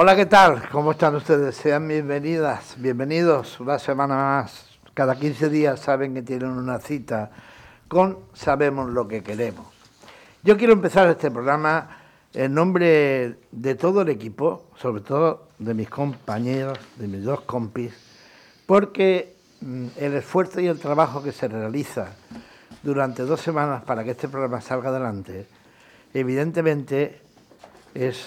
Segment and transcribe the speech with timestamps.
[0.00, 0.68] Hola, ¿qué tal?
[0.68, 1.56] ¿Cómo están ustedes?
[1.56, 4.78] Sean bienvenidas, bienvenidos una semana más.
[4.94, 7.32] Cada 15 días saben que tienen una cita
[7.88, 9.66] con Sabemos lo que queremos.
[10.44, 11.98] Yo quiero empezar este programa
[12.32, 17.92] en nombre de todo el equipo, sobre todo de mis compañeros, de mis dos compis,
[18.66, 22.12] porque mm, el esfuerzo y el trabajo que se realiza
[22.84, 25.48] durante dos semanas para que este programa salga adelante,
[26.14, 27.27] evidentemente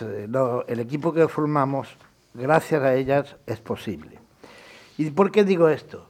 [0.01, 0.27] eh,
[0.67, 1.87] el equipo que formamos,
[2.33, 4.19] gracias a ellas es posible.
[4.97, 6.07] ¿Y por qué digo esto?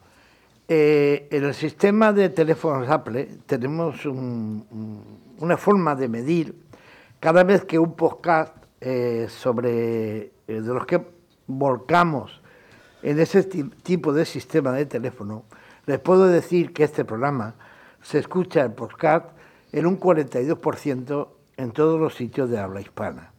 [0.67, 6.55] Eh, en el sistema de teléfonos Apple tenemos un- un- una forma de medir
[7.19, 11.01] cada vez que un podcast eh, sobre de los que
[11.47, 12.41] volcamos
[13.03, 15.43] en ese ti- tipo de sistema de teléfono,
[15.85, 17.53] les puedo decir que este programa
[18.01, 19.25] se escucha el podcast
[19.71, 21.27] en un 42%
[21.57, 23.30] en todos los sitios de habla hispana.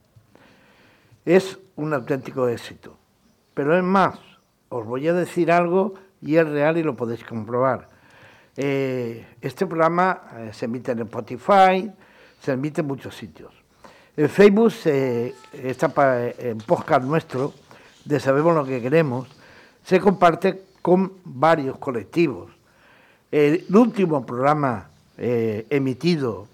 [1.25, 2.97] Es un auténtico éxito.
[3.55, 4.19] Pero es más,
[4.69, 7.89] os voy a decir algo y es real y lo podéis comprobar.
[8.57, 11.91] Eh, este programa eh, se emite en Spotify,
[12.41, 13.53] se emite en muchos sitios.
[14.17, 14.73] En Facebook
[15.53, 17.55] está pa- en podcast nuestro,
[18.05, 19.29] de Sabemos lo que queremos,
[19.85, 22.51] se comparte con varios colectivos.
[23.31, 26.47] El último programa eh, emitido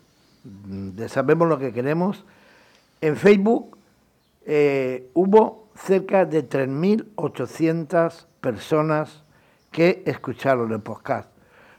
[0.45, 2.25] mm, de Sabemos lo que queremos,
[3.01, 3.78] en Facebook
[4.51, 9.23] eh, hubo cerca de 3.800 personas
[9.71, 11.29] que escucharon el podcast.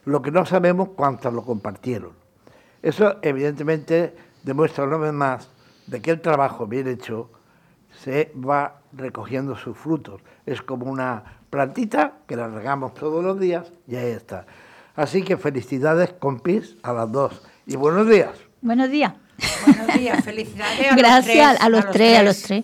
[0.06, 2.12] Lo que no sabemos cuántas lo compartieron.
[2.84, 5.50] Eso evidentemente demuestra una vez más
[5.88, 7.32] de que el trabajo bien hecho
[8.04, 10.22] se va recogiendo sus frutos.
[10.46, 14.46] Es como una plantita que la regamos todos los días y ahí está.
[14.96, 17.42] Así que felicidades, compis, a las dos.
[17.66, 18.38] Y buenos días.
[18.62, 19.14] Buenos días.
[19.66, 20.92] Buenos días, felicidades.
[20.92, 22.64] A Gracias los a los tres, a los tres.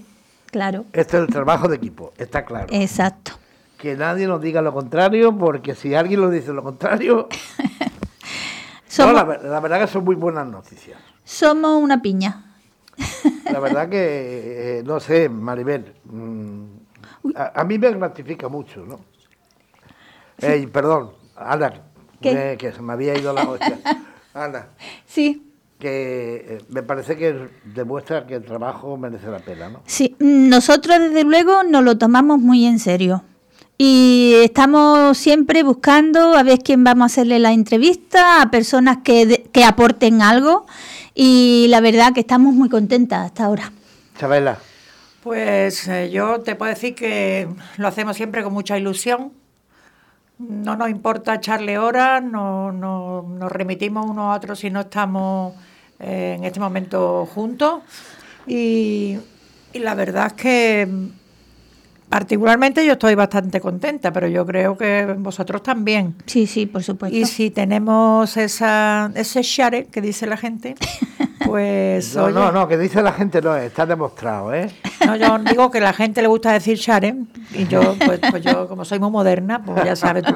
[0.52, 2.68] Claro, Este es el trabajo de equipo, está claro.
[2.72, 3.34] exacto.
[3.78, 7.28] Que nadie nos diga lo contrario, porque si alguien nos dice lo contrario,
[8.98, 10.98] no, la, ver- la verdad que son muy buenas noticias.
[11.24, 12.42] somos una piña.
[13.52, 16.64] La verdad que, eh, no sé, Maribel, mm,
[17.36, 19.02] a, a mí me gratifica mucho, ¿no?
[20.38, 21.74] Ey, perdón, Ana,
[22.22, 23.80] me- que se me había ido la hostia.
[24.34, 24.68] Ana,
[25.06, 25.45] Sí,
[25.80, 29.82] que eh, me parece que demuestra que el trabajo merece la pena, ¿no?
[29.86, 30.16] sí.
[30.20, 33.24] Nosotros desde luego nos lo tomamos muy en serio.
[33.78, 39.26] Y estamos siempre buscando a ver quién vamos a hacerle la entrevista, a personas que,
[39.26, 40.66] de- que aporten algo.
[41.14, 43.74] Y la verdad que estamos muy contentas hasta ahora.
[44.18, 44.60] Chabela,
[45.24, 49.34] Pues eh, yo te puedo decir que lo hacemos siempre con mucha ilusión.
[50.40, 55.54] No nos importa echarle horas, no, no- nos remitimos unos a otros si no estamos
[56.00, 57.82] eh, en este momento juntos.
[58.48, 59.18] Y,
[59.74, 60.88] y la verdad es que
[62.10, 66.16] particularmente yo estoy bastante contenta, pero yo creo que vosotros también.
[66.26, 67.16] Sí, sí, por supuesto.
[67.18, 70.76] Y si tenemos esa, ese share que dice la gente,
[71.56, 74.70] pues no, oye, no, no, que dice la gente no, está demostrado, ¿eh?
[75.06, 77.16] no, yo digo que a la gente le gusta decir share
[77.54, 80.34] y yo, pues, pues yo como soy muy moderna, pues ya sabes tú.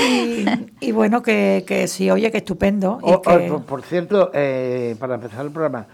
[0.00, 0.46] Y,
[0.80, 2.98] y bueno, que, que sí, oye, que estupendo.
[3.02, 5.86] y O- o, que- por, por cierto, eh, para empezar el programa,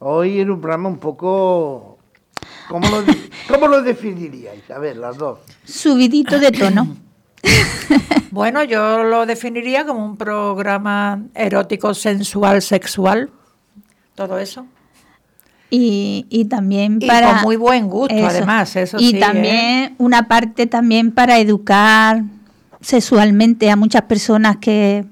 [0.00, 1.96] hoy en un programa un poco...
[2.68, 3.02] ¿Cómo lo,
[3.48, 4.70] cómo lo definiríais?
[4.70, 5.38] A ver, las dos.
[5.64, 6.96] Subidito de tono.
[8.30, 13.30] Bueno, yo lo definiría como un programa erótico, sensual, sexual,
[14.20, 14.66] todo eso.
[15.70, 19.20] Y, y también Y para con muy buen gusto, además, eso y sí, ¿eh?
[19.20, 22.22] también una parte también para educar
[22.80, 25.04] sexualmente a muchas personas que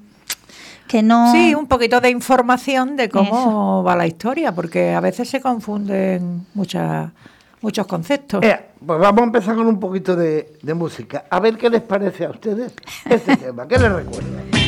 [0.87, 5.29] que no Sí, un poquito de información de cómo va la historia, porque a veces
[5.29, 7.11] se confunden muchas,
[7.61, 8.43] muchos conceptos.
[8.43, 11.25] Eh, pues vamos a empezar con un poquito de, de música.
[11.29, 12.73] A ver qué les parece a ustedes
[13.07, 13.67] este tema.
[13.67, 14.58] ¿Qué les recuerda?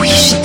[0.00, 0.37] Oui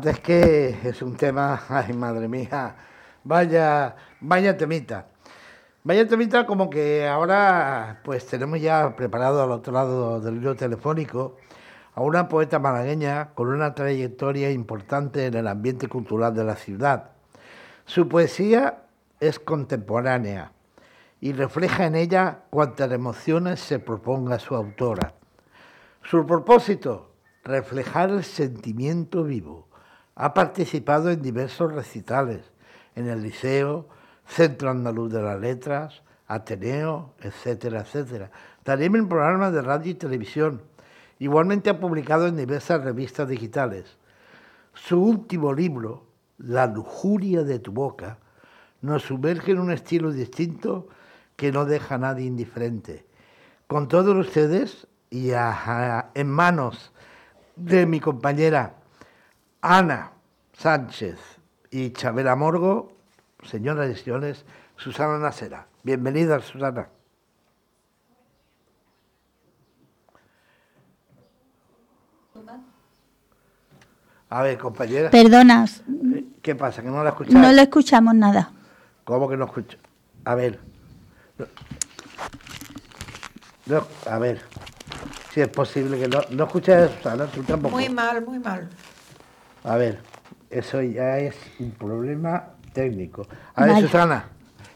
[0.00, 2.74] verdad es que es un tema, ay madre mía,
[3.22, 5.08] vaya, vaya temita.
[5.84, 11.36] Vaya temita como que ahora pues tenemos ya preparado al otro lado del hilo telefónico
[11.94, 17.10] a una poeta malagueña con una trayectoria importante en el ambiente cultural de la ciudad.
[17.84, 18.84] Su poesía
[19.20, 20.52] es contemporánea
[21.20, 25.12] y refleja en ella cuantas emociones se proponga su autora.
[26.02, 27.12] Su propósito,
[27.44, 29.69] reflejar el sentimiento vivo.
[30.14, 32.42] Ha participado en diversos recitales,
[32.94, 33.88] en el Liceo,
[34.26, 38.30] Centro Andaluz de las Letras, Ateneo, etcétera, etcétera.
[38.62, 40.62] También en programas de radio y televisión.
[41.18, 43.98] Igualmente ha publicado en diversas revistas digitales.
[44.74, 46.06] Su último libro,
[46.38, 48.18] La lujuria de tu boca,
[48.80, 50.88] nos sumerge en un estilo distinto
[51.36, 53.04] que no deja a nadie indiferente.
[53.66, 56.92] Con todos ustedes y en manos
[57.56, 58.79] de mi compañera
[59.62, 60.12] Ana
[60.56, 61.18] Sánchez
[61.70, 62.92] y Chabela Morgo,
[63.44, 64.44] señoras y señores,
[64.76, 65.66] Susana Nasera.
[65.82, 66.88] Bienvenida, Susana.
[74.30, 75.10] A ver, compañera.
[75.10, 75.82] Perdonas,
[76.40, 76.82] ¿Qué pasa?
[76.82, 77.36] ¿Que no la escucháis?
[77.36, 78.50] no le escuchamos nada.
[79.04, 79.76] ¿Cómo que no escucho?
[80.24, 80.58] A ver.
[83.66, 84.40] No, a ver.
[85.34, 87.76] Si es posible que no, no escuches, Susana, tú tampoco.
[87.76, 88.68] Muy mal, muy mal.
[89.64, 90.00] A ver,
[90.50, 93.26] eso ya es un problema técnico.
[93.54, 93.86] A ver, Vale.
[93.86, 94.24] Susana,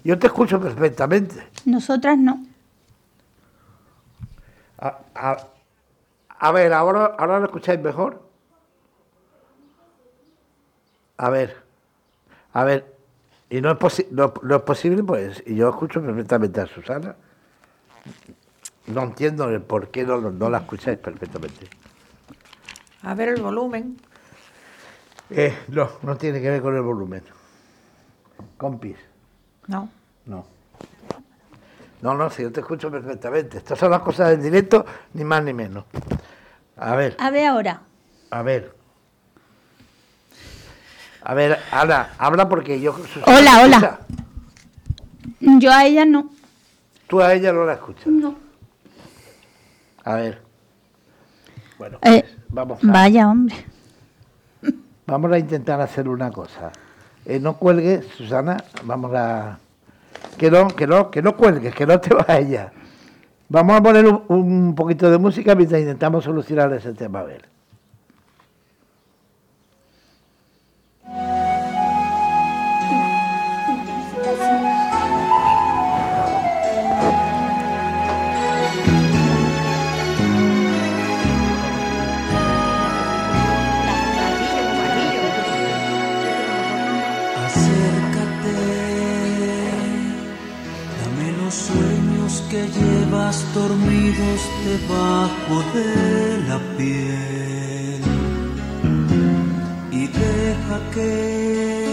[0.03, 1.37] yo te escucho perfectamente.
[1.65, 2.45] Nosotras no.
[4.79, 5.47] A, a-
[6.39, 8.23] a ver, ¿ahora, ¿ahora lo escucháis mejor?
[11.17, 11.57] A ver,
[12.53, 12.93] a ver,
[13.49, 17.15] y no es, posi- no, no es posible, pues, y yo escucho perfectamente a Susana.
[18.89, 21.69] No entiendo el por qué no, no la escucháis perfectamente.
[23.03, 23.97] A ver el volumen.
[25.31, 27.23] Eh, no, no tiene que ver con el volumen.
[28.57, 28.97] Compis,
[29.67, 29.89] No.
[30.27, 30.45] no.
[32.03, 33.57] No, no, si yo te escucho perfectamente.
[33.59, 34.85] Estas son las cosas del directo,
[35.15, 35.85] ni más ni menos.
[36.77, 37.17] A ver.
[37.19, 37.81] A ver ahora.
[38.31, 38.75] A ver.
[41.23, 42.95] A ver, Ana, habla porque yo...
[43.27, 44.01] Hola, hola.
[45.41, 46.31] Yo a ella no.
[47.07, 48.07] Tú a ella no la escuchas.
[48.07, 48.35] No.
[50.05, 50.43] A ver.
[51.79, 53.57] Bueno, Eh, pues, vamos, a, Vaya, hombre.
[55.07, 56.73] Vamos a intentar hacer una cosa.
[57.25, 59.59] Eh, no cuelgues, Susana, vamos a...
[60.39, 62.73] Que no, que no, que no cuelgues, que no te vayas.
[63.49, 67.54] Vamos a poner un, un poquito de música mientras intentamos solucionar ese tema, a ver.
[93.55, 98.01] Dormidos debajo de la piel
[99.93, 101.87] y deja que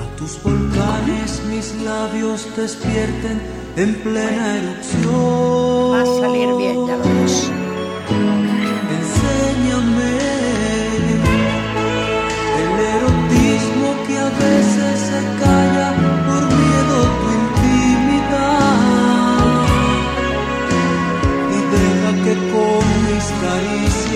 [0.00, 3.40] a tus volcanes mis labios despierten
[3.76, 5.92] en plena erupción.
[5.92, 7.04] Va a salir bien, ya lo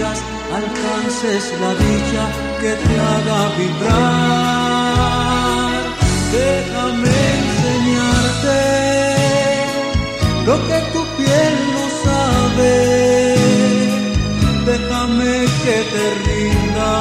[0.02, 2.24] alcances la dicha
[2.60, 4.96] que te haga vibrar.
[6.32, 8.60] Déjame enseñarte
[10.46, 12.76] lo que tu piel no sabe.
[14.66, 15.34] Déjame
[15.64, 16.94] que te rinda,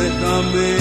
[0.00, 0.77] déjame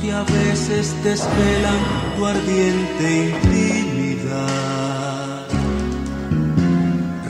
[0.00, 1.78] que a veces desvelan
[2.16, 4.34] tu ardiente intimidad.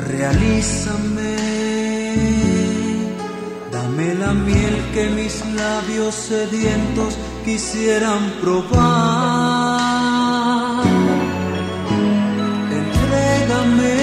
[0.07, 1.37] Realízame,
[3.73, 8.85] dame la miel que mis labios sedientos quisieran probar.
[12.81, 13.97] Entrégame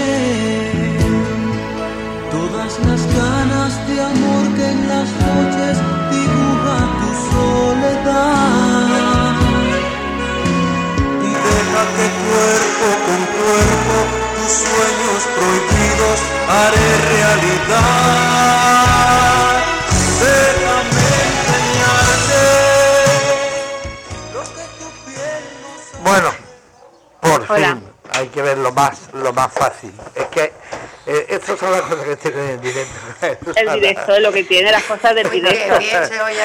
[2.32, 5.91] todas las ganas de amor que en las noches
[13.42, 13.96] cuerpo
[14.36, 17.82] tus sueños prohibidos haré realidad.
[20.22, 21.12] Déjame
[24.34, 25.44] lo que tu piel
[25.94, 26.30] no Bueno,
[27.20, 27.70] por Hola.
[27.76, 29.94] fin, hay que ver lo más, lo más fácil.
[30.16, 30.54] Es que
[31.08, 32.96] eh, estas son las cosas que tienen en directo.
[33.56, 35.74] El directo es lo que tiene, las cosas del directo.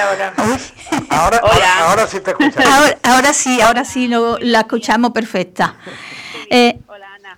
[0.08, 0.32] ahora.
[1.10, 2.66] Ahora, ahora, ahora sí te escuchamos.
[2.66, 5.76] Ahora, ahora sí, ahora sí lo, la escuchamos perfecta.
[6.50, 6.78] Eh,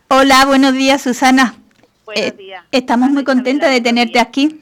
[0.09, 1.55] Hola buenos días, Susana.
[2.05, 2.65] Buenos Eh, días.
[2.73, 4.61] Estamos muy contentas de tenerte aquí.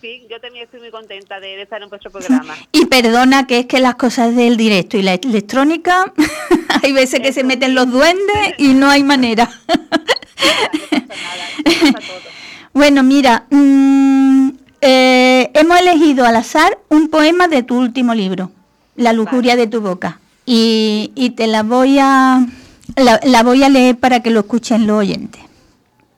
[0.00, 2.54] Sí, yo también estoy muy contenta de, de estar en vuestro programa.
[2.72, 6.12] Y perdona que es que las cosas del directo y la electrónica,
[6.82, 9.48] hay veces que se meten los duendes y no hay manera.
[12.72, 14.48] Bueno, mira, mm,
[14.80, 18.50] eh, hemos elegido al azar un poema de tu último libro,
[18.96, 22.44] La lujuria de tu boca, y, y te la voy a
[22.96, 25.42] la, la voy a leer para que lo escuchen los oyentes.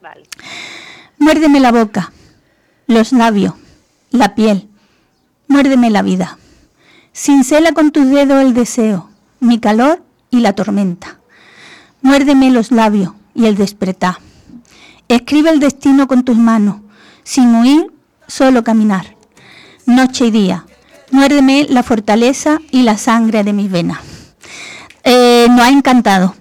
[0.01, 0.23] Vale.
[1.17, 2.11] Muérdeme la boca,
[2.87, 3.53] los labios,
[4.11, 4.67] la piel,
[5.47, 6.37] muérdeme la vida.
[7.13, 9.09] Cincela con tus dedos el deseo,
[9.39, 11.17] mi calor y la tormenta.
[12.01, 14.17] Muérdeme los labios y el despertar.
[15.07, 16.77] Escribe el destino con tus manos,
[17.23, 17.91] sin huir,
[18.27, 19.15] solo caminar.
[19.85, 20.65] Noche y día,
[21.11, 23.99] muérdeme la fortaleza y la sangre de mis venas.
[25.03, 26.35] Eh, nos ha encantado.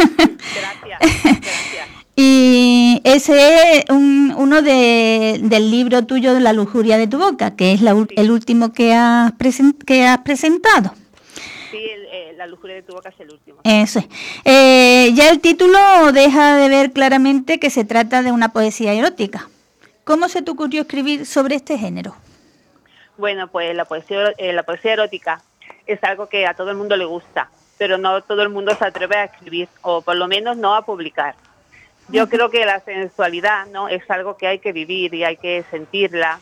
[0.00, 1.88] Gracias, gracias.
[2.16, 7.56] Y ese es un- uno de- del libro tuyo de La lujuria de tu boca,
[7.56, 10.92] que es la el último que has, presen- que has presentado.
[11.70, 13.60] Sí, el- eh, la lujuria de tu boca es el último.
[13.64, 14.06] Eso es.
[14.44, 15.78] Eh, ya el título
[16.12, 19.48] deja de ver claramente que se trata de una poesía erótica.
[20.04, 22.14] ¿Cómo se te ocurrió escribir sobre este género?
[23.16, 25.40] Bueno, pues la poesía, eh, la poesía erótica
[25.86, 27.48] es algo que a todo el mundo le gusta,
[27.80, 30.84] pero no todo el mundo se atreve a escribir, o por lo menos no a
[30.84, 31.34] publicar.
[32.10, 35.64] Yo creo que la sensualidad no es algo que hay que vivir y hay que
[35.70, 36.40] sentirla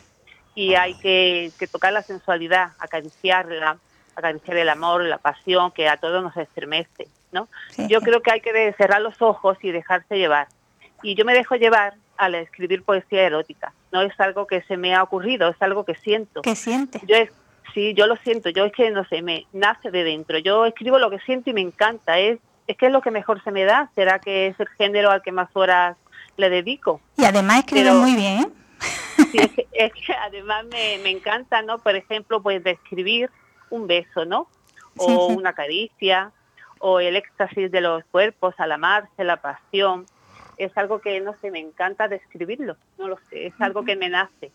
[0.53, 3.77] y hay que, que tocar la sensualidad, acariciarla,
[4.17, 7.47] acariciar el amor, la pasión que a todos nos estremece, ¿no?
[7.69, 10.49] Sí, Yo creo que hay que cerrar los ojos y dejarse llevar.
[11.03, 13.71] Y yo me dejo llevar al escribir poesía erótica.
[13.93, 16.41] No es algo que se me ha ocurrido, es algo que siento.
[16.41, 17.01] ¿Qué sientes?
[17.07, 17.31] Yo es,
[17.73, 20.37] sí, yo lo siento, yo es que no sé, me nace de dentro.
[20.39, 22.19] Yo escribo lo que siento y me encanta.
[22.19, 23.89] Es, es que es lo que mejor se me da.
[23.95, 25.97] ¿Será que es el género al que más horas
[26.37, 27.01] le dedico?
[27.17, 28.53] Y además escribes Pero- muy bien.
[29.31, 31.77] Sí, es, que, es que además me, me encanta, ¿no?
[31.79, 33.29] Por ejemplo, pues describir
[33.69, 34.47] un beso, ¿no?
[34.97, 35.35] O Sí, sí.
[35.37, 36.31] una caricia,
[36.79, 40.05] o el éxtasis de los cuerpos al amarse, la pasión.
[40.57, 42.77] Es algo que, no sé, me encanta describirlo.
[42.97, 44.51] No lo sé, es algo que me nace.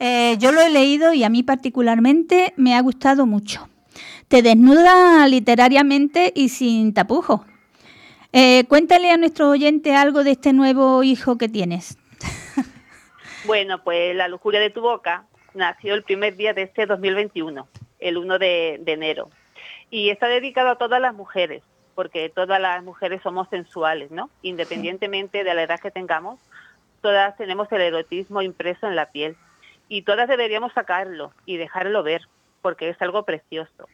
[0.00, 3.68] Eh, yo lo he leído y a mí particularmente me ha gustado mucho.
[4.28, 7.40] Te desnuda literariamente y sin tapujos.
[8.32, 11.96] Eh, cuéntale a nuestro oyente algo de este nuevo hijo que tienes.
[13.46, 15.24] Bueno, pues La lujuria de tu boca
[15.54, 17.66] nació el primer día de este 2021,
[17.98, 19.30] el 1 de, de enero.
[19.90, 21.62] Y está dedicado a todas las mujeres,
[21.94, 24.28] porque todas las mujeres somos sensuales, ¿no?
[24.42, 26.38] Independientemente de la edad que tengamos,
[27.00, 29.34] todas tenemos el erotismo impreso en la piel.
[29.88, 32.22] Y todas deberíamos sacarlo y dejarlo ver,
[32.62, 33.88] porque es algo precioso.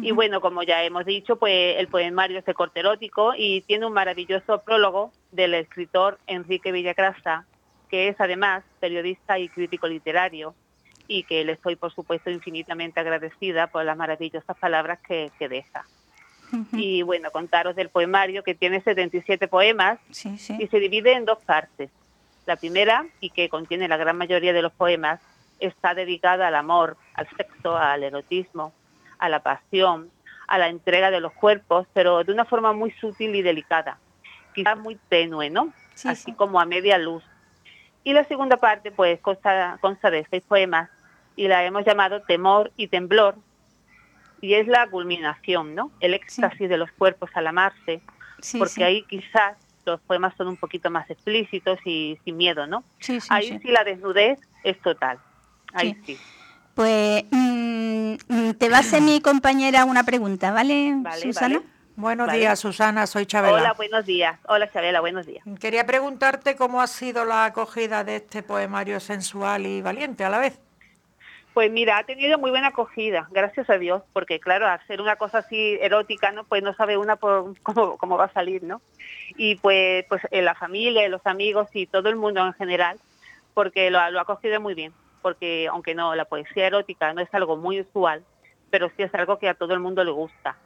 [0.00, 3.86] Y bueno, como ya hemos dicho, pues el poemario es de corte erótico y tiene
[3.86, 7.44] un maravilloso prólogo del escritor Enrique Villacrasa,
[7.90, 10.54] que es además periodista y crítico literario
[11.06, 15.84] y que le estoy, por supuesto, infinitamente agradecida por las maravillosas palabras que, que deja.
[16.72, 20.56] Y bueno, contaros del poemario que tiene 77 poemas Sí, sí.
[20.60, 21.90] y se divide en dos partes.
[22.46, 25.20] La primera, y que contiene la gran mayoría de los poemas,
[25.60, 28.72] está dedicada al amor, al sexo, al erotismo,
[29.18, 30.10] a la pasión,
[30.46, 33.98] a la entrega de los cuerpos, pero de una forma muy sutil y delicada,
[34.54, 35.72] quizás muy tenue, ¿no?
[35.94, 36.32] Sí, Así sí.
[36.34, 37.24] como a media luz.
[38.02, 40.90] Y la segunda parte, pues, consta, consta de seis poemas
[41.36, 43.36] y la hemos llamado Temor y Temblor,
[44.40, 45.90] y es la culminación, ¿no?
[46.00, 48.02] El éxtasis de los cuerpos al amarse,
[48.58, 52.84] porque ahí quizás los poemas son un poquito más explícitos y sin miedo, ¿no?
[53.00, 53.58] Sí, sí, ahí sí.
[53.62, 53.68] sí.
[53.68, 55.18] la desnudez es total.
[55.72, 56.18] Ahí sí.
[56.74, 61.58] Pues mm, mm, te va a hacer mi compañera una pregunta, ¿vale, Vale, Susana?
[61.58, 61.74] vale.
[61.96, 62.40] Buenos Vale.
[62.40, 63.54] días, Susana, soy Chabela.
[63.54, 64.36] Hola, buenos días.
[64.48, 65.44] Hola, Chabela, buenos días.
[65.60, 70.38] Quería preguntarte cómo ha sido la acogida de este poemario sensual y valiente a la
[70.38, 70.58] vez.
[71.54, 75.38] Pues mira, ha tenido muy buena acogida, gracias a Dios, porque claro, hacer una cosa
[75.38, 76.42] así erótica, ¿no?
[76.42, 78.82] Pues no sabe una por cómo, cómo va a salir, ¿no?
[79.36, 82.98] Y pues, pues en la familia, en los amigos y todo el mundo en general,
[83.54, 84.92] porque lo, lo ha acogido muy bien,
[85.22, 88.24] porque aunque no, la poesía erótica no es algo muy usual,
[88.70, 90.56] pero sí es algo que a todo el mundo le gusta.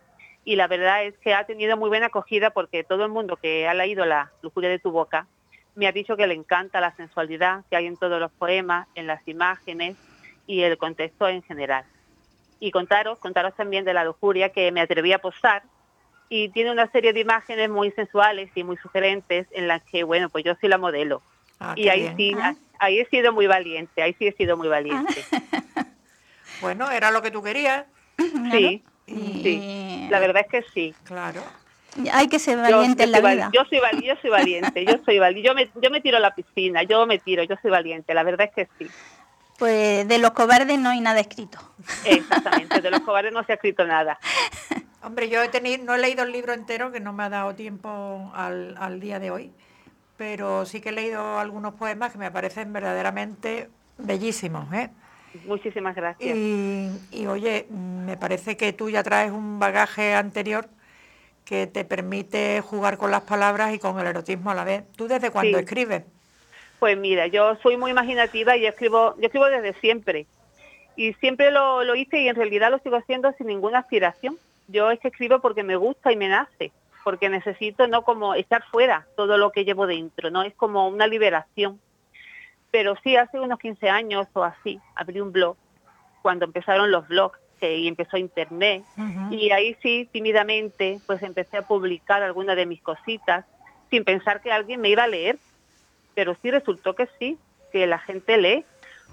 [0.46, 3.68] Y la verdad es que ha tenido muy buena acogida porque todo el mundo que
[3.68, 5.26] ha leído La lujuria de tu boca
[5.74, 9.06] me ha dicho que le encanta la sensualidad que hay en todos los poemas, en
[9.06, 9.98] las imágenes
[10.48, 11.84] y el contexto en general.
[12.58, 15.62] Y contaros, contaros también de la lujuria que me atreví a posar
[16.28, 20.28] y tiene una serie de imágenes muy sensuales y muy sugerentes en las que, bueno,
[20.30, 21.22] pues yo soy la modelo.
[21.60, 22.16] Ah, y ahí bien.
[22.16, 22.54] sí, Ah.
[22.80, 25.22] ahí he sido muy valiente, ahí sí he sido muy valiente.
[26.60, 27.84] Bueno, era lo que tú querías,
[28.50, 30.94] Sí, Y- sí, la verdad es que sí.
[31.04, 31.40] claro.
[32.12, 33.50] Hay que ser Yo, valiente en la soy vida.
[33.54, 36.20] yo soy vali- yo soy valiente, yo soy valiente, yo me, yo me tiro a
[36.20, 38.90] la piscina, yo me tiro, yo soy valiente, la verdad es que sí.
[39.58, 41.58] Pues de los cobardes no hay nada escrito.
[42.04, 44.18] Exactamente, de los cobardes no se ha escrito nada.
[45.02, 47.54] Hombre, yo he tenido, no he leído el libro entero, que no me ha dado
[47.54, 49.52] tiempo al, al día de hoy,
[50.16, 53.68] pero sí que he leído algunos poemas que me parecen verdaderamente
[53.98, 54.90] bellísimos, ¿eh?
[55.46, 56.36] Muchísimas gracias.
[56.36, 60.68] Y, y, oye, me parece que tú ya traes un bagaje anterior
[61.44, 64.84] que te permite jugar con las palabras y con el erotismo a la vez.
[64.96, 65.64] ¿Tú desde cuándo Sí.
[65.64, 66.04] escribes?
[66.78, 70.26] Pues mira, yo soy muy imaginativa y escribo, yo escribo desde siempre.
[70.96, 74.36] Y siempre lo, lo hice y en realidad lo sigo haciendo sin ninguna aspiración.
[74.68, 76.72] Yo es que escribo porque me gusta y me nace,
[77.04, 81.06] porque necesito no como echar fuera todo lo que llevo dentro, no es como una
[81.06, 81.80] liberación.
[82.70, 85.56] Pero sí, hace unos 15 años o así, abrí un blog,
[86.20, 88.84] cuando empezaron los blogs que, y empezó Internet.
[89.30, 93.46] Y ahí sí, tímidamente, pues empecé a publicar algunas de mis cositas,
[93.90, 95.38] sin pensar que alguien me iba a leer.
[96.18, 97.38] Pero sí resultó que sí,
[97.70, 98.64] que la gente lee,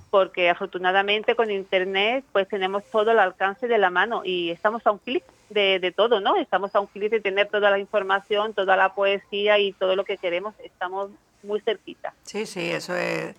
[0.10, 4.92] porque afortunadamente con Internet pues tenemos todo al alcance de la mano y estamos a
[4.92, 6.36] un clic de, de todo, ¿no?
[6.36, 10.04] Estamos a un clic de tener toda la información, toda la poesía y todo lo
[10.04, 11.12] que queremos, estamos
[11.44, 12.16] muy cerquita.
[12.24, 13.36] Sí, sí, eso es.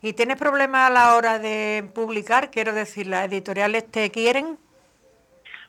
[0.00, 2.50] ¿Y tienes problemas a la hora de publicar?
[2.50, 4.56] Quiero decir, ¿las editoriales te quieren?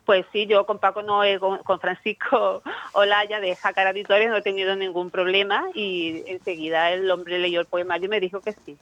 [0.06, 4.42] Pues sí, yo con Paco Noé, con, con Francisco Olaya de Jacar Editores no he
[4.42, 8.78] tenido ningún problema y enseguida el hombre leyó el poemario y me dijo que sí.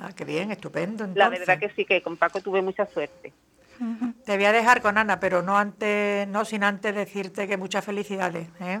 [0.00, 1.08] Ah, qué bien, estupendo.
[1.14, 3.32] La verdad que sí, que con Paco tuve mucha suerte.
[4.24, 7.84] Te voy a dejar con Ana, pero no antes, no sin antes decirte que muchas
[7.84, 8.48] felicidades.
[8.60, 8.80] ¿eh?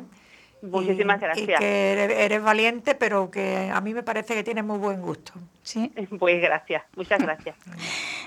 [0.62, 1.48] Muchísimas Y- gracias.
[1.48, 5.00] Y que eres, eres valiente, pero que a mí me parece que tienes muy buen
[5.02, 5.32] gusto.
[5.62, 5.92] Sí.
[6.18, 7.56] Pues gracias, muchas gracias.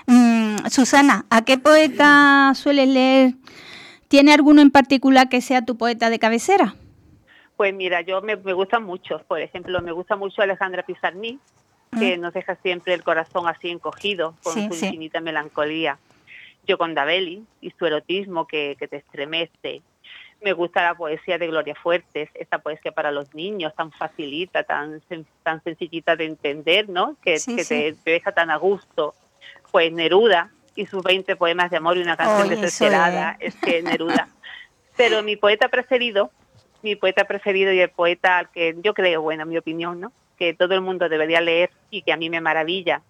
[0.06, 3.34] Mm, Susana, ¿a qué poeta sueles leer?
[4.08, 6.74] ¿Tiene alguno en particular que sea tu poeta de cabecera?
[7.56, 9.22] Pues mira, yo me, me gustan muchos.
[9.22, 11.38] Por ejemplo, me gusta mucho Alejandra Pizarní,
[11.96, 14.86] que nos deja siempre el corazón así encogido, con Sí, su sí.
[14.86, 15.98] infinita melancolía.
[16.66, 19.82] Yoconda Belli y su erotismo que, que te estremece.
[20.42, 25.00] Me gusta la poesía de Gloria Fuertes, esta poesía para los niños, tan facilita, tan,
[25.08, 27.16] sen- tan sencillita de entender, ¿no?
[27.22, 27.74] Que, Sí, que sí.
[27.74, 29.14] Te, te deja tan a gusto.
[29.70, 33.36] Pues Neruda y sus 20 poemas de amor y una canción Oye, desesperada.
[33.38, 34.28] Es que Neruda.
[34.96, 36.30] Pero mi poeta preferido,
[36.82, 40.12] mi poeta preferido y el poeta al que yo creo, bueno, en mi opinión, ¿no?
[40.36, 43.00] Que todo el mundo debería leer y que a mí me maravilla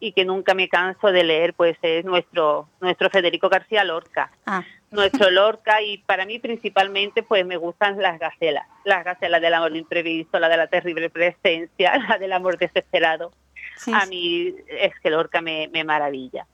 [0.00, 4.30] y que nunca me canso de leer, pues es nuestro nuestro Federico García Lorca.
[4.46, 9.52] Ah, Nuestro Lorca y para mí principalmente pues me gustan las gacelas, las gacelas del
[9.54, 13.32] amor imprevisto, la de la terrible presencia, la del amor desesperado.
[13.76, 16.46] sí, a mí es que Lorca me, me maravilla.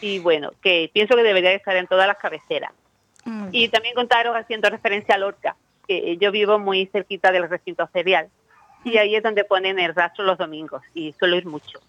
[0.00, 2.72] Y bueno, que pienso que debería estar en todas las cabeceras.
[3.24, 7.86] Mm, Y también contaros haciendo referencia a Lorca, que yo vivo muy cerquita del recinto
[7.88, 8.28] ferial
[8.84, 11.80] y ahí es donde ponen el rastro los domingos y suelo ir mucho.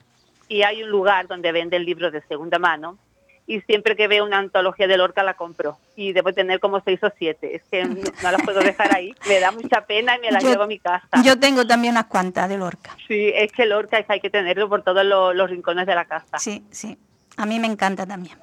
[0.47, 2.97] Y hay un lugar donde venden libros de segunda mano
[3.45, 7.03] y siempre que veo una antología de Lorca la compro y debo tener como seis
[7.03, 7.56] o siete.
[7.56, 10.49] Es que no, las puedo dejar ahí, me da mucha pena y me las Yo-
[10.51, 11.08] llevo a mi casa.
[11.23, 12.95] Yo tengo también unas cuantas de Lorca.
[13.08, 16.06] Sí, es que Lorca es hay que tenerlo por todos los, los rincones de la
[16.06, 16.39] casa.
[16.39, 16.97] Sí, sí.
[17.38, 18.38] A mí me encanta también.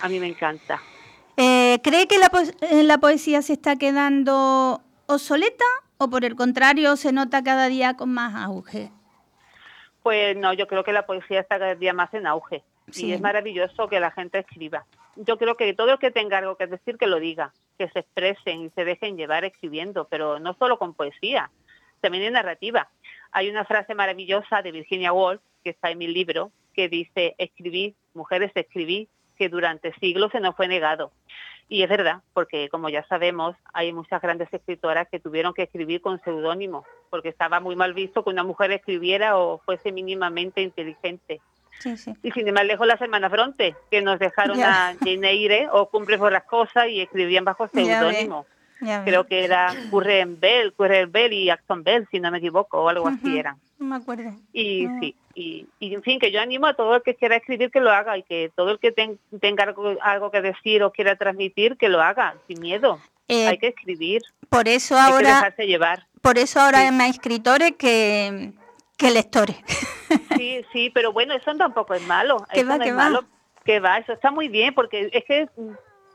[0.00, 0.80] A mí me encanta.
[1.36, 2.38] Eh, ¿Cree que la, po-
[2.70, 5.64] la poesía se está quedando obsoleta
[5.98, 8.90] o por el contrario se nota cada día con más auge?
[10.02, 13.20] Pues no, yo creo que la poesía está cada día más en auge Y es
[13.20, 14.84] maravilloso que la gente escriba.
[15.16, 18.00] Yo creo que todo el que tenga algo que decir que lo diga, que se
[18.00, 21.50] expresen y se dejen llevar escribiendo, pero no solo con poesía,
[22.00, 22.88] también en narrativa.
[23.32, 27.94] Hay una frase maravillosa de Virginia Woolf que está en mi libro que dice, escribí,
[28.12, 31.12] mujeres escribí, que durante siglos se nos fue negado.
[31.68, 36.02] Y es verdad, porque como ya sabemos, hay muchas grandes escritoras que tuvieron que escribir
[36.02, 41.40] con seudónimo, porque estaba muy mal visto que una mujer escribiera o fuese mínimamente inteligente.
[41.80, 42.14] Sí, sí.
[42.22, 44.88] Y sin ir más lejos, las hermanas Bronte, que nos dejaron Ya.
[44.88, 48.46] a Jane Eyre o Cumbre por las Cosas y escribían bajo seudónimo.
[49.04, 52.88] Creo que era Curren Bell, Curren Bell y Acton Bell, si no me equivoco, o
[52.90, 53.56] algo así eran.
[53.78, 54.30] No me acuerdo.
[54.52, 57.70] Y sí, y, y en fin, que yo animo a todo el que quiera escribir
[57.70, 60.92] que lo haga y que todo el que ten- tenga algo, algo que decir o
[60.92, 63.00] quiera transmitir que lo haga, sin miedo.
[63.28, 66.06] Eh, hay que escribir, por eso hay que ahora, dejarse llevar.
[66.20, 66.84] por eso ahora Sí.
[66.86, 68.52] hay más escritores que,
[69.04, 69.56] que lectores.
[70.36, 72.44] Sí, sí, pero bueno, eso tampoco es malo.
[72.52, 72.98] Que eso va, no que es va.
[72.98, 73.24] malo.
[73.64, 75.48] Que va, eso está muy bien, porque es que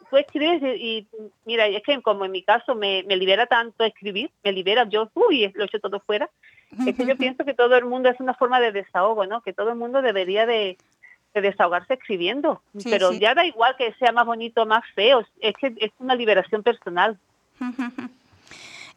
[0.09, 1.07] tú escribes y, y,
[1.45, 5.09] mira, es que como en mi caso me, me libera tanto escribir, me libera, yo,
[5.13, 6.29] uy, lo echo todo fuera.
[6.85, 9.41] Es que yo pienso que todo el mundo es una forma de desahogo, ¿no?
[9.41, 10.77] Que todo el mundo debería de,
[11.33, 12.61] de desahogarse escribiendo.
[12.77, 13.19] Sí, pero sí.
[13.19, 16.61] ya da igual que sea más bonito o más feo, es que es una liberación
[16.61, 17.17] personal.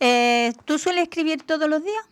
[0.01, 2.05] Eh, ¿Tú sueles escribir todos los días?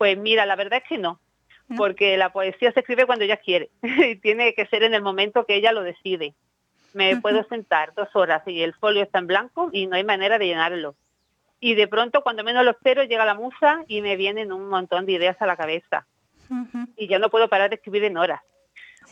[0.00, 1.20] Pues mira, la verdad es que no,
[1.68, 1.76] ¿No?
[1.76, 5.44] porque la poesía se escribe cuando ella quiere y tiene que ser en el momento
[5.44, 6.32] que ella lo decide.
[6.94, 10.38] Me puedo sentar dos horas y el folio está en blanco y no hay manera
[10.38, 10.94] de llenarlo.
[11.60, 15.04] Y de pronto, cuando menos lo espero, llega la musa y me vienen un montón
[15.04, 16.06] de ideas a la cabeza.
[16.96, 18.40] Y ya no puedo parar de escribir en horas.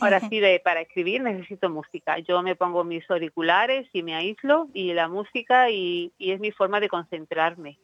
[0.00, 0.28] Ahora Sí.
[0.30, 2.18] sí, de, para escribir necesito música.
[2.20, 6.50] Yo me pongo mis auriculares y me aíslo y la música y, y es mi
[6.50, 7.78] forma de concentrarme.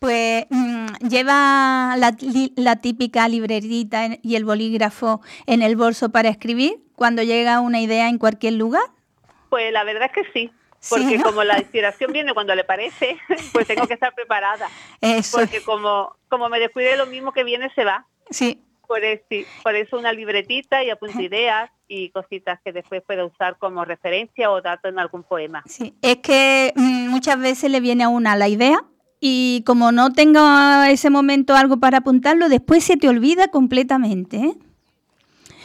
[0.00, 2.16] Pues mm, lleva la,
[2.56, 8.08] la típica librerita y el bolígrafo en el bolso para escribir cuando llega una idea
[8.08, 8.82] en cualquier lugar.
[9.50, 11.24] Pues la verdad es que sí, Sí, porque ¿no?
[11.24, 13.18] como la inspiración viene cuando le parece,
[13.52, 14.68] pues tengo que estar preparada,
[15.02, 18.06] Eso, porque como como me descuide lo mismo que viene se va.
[18.30, 18.62] sí.
[18.88, 23.26] Por eso, sí, por eso una libretita y apunto ideas y cositas que después puedo
[23.26, 25.62] usar como referencia o dato en algún poema.
[25.66, 28.82] Sí, es que mm, muchas veces le viene a una la idea
[29.20, 34.36] y como no tenga ese momento algo para apuntarlo, después se te olvida completamente.
[34.38, 34.54] ¿eh?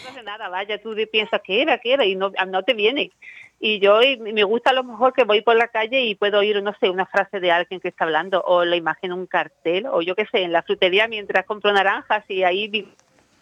[0.03, 2.73] No hace nada, vaya, tú de- piensas que era, que era y no, no te
[2.73, 3.11] viene.
[3.59, 6.39] Y yo y me gusta a lo mejor que voy por la calle y puedo
[6.39, 9.25] oír, no sé, una frase de alguien que está hablando o la imagen en un
[9.27, 12.85] cartel o yo qué sé, en la frutería mientras compro naranjas y ahí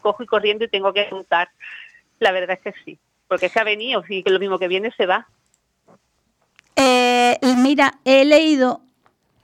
[0.02, 1.50] cojo y corriendo y tengo que apuntar.
[2.20, 4.68] La verdad es que sí, porque es que ha venido y que lo mismo que
[4.68, 5.28] viene se va.
[6.76, 8.82] Eh, mira, he leído,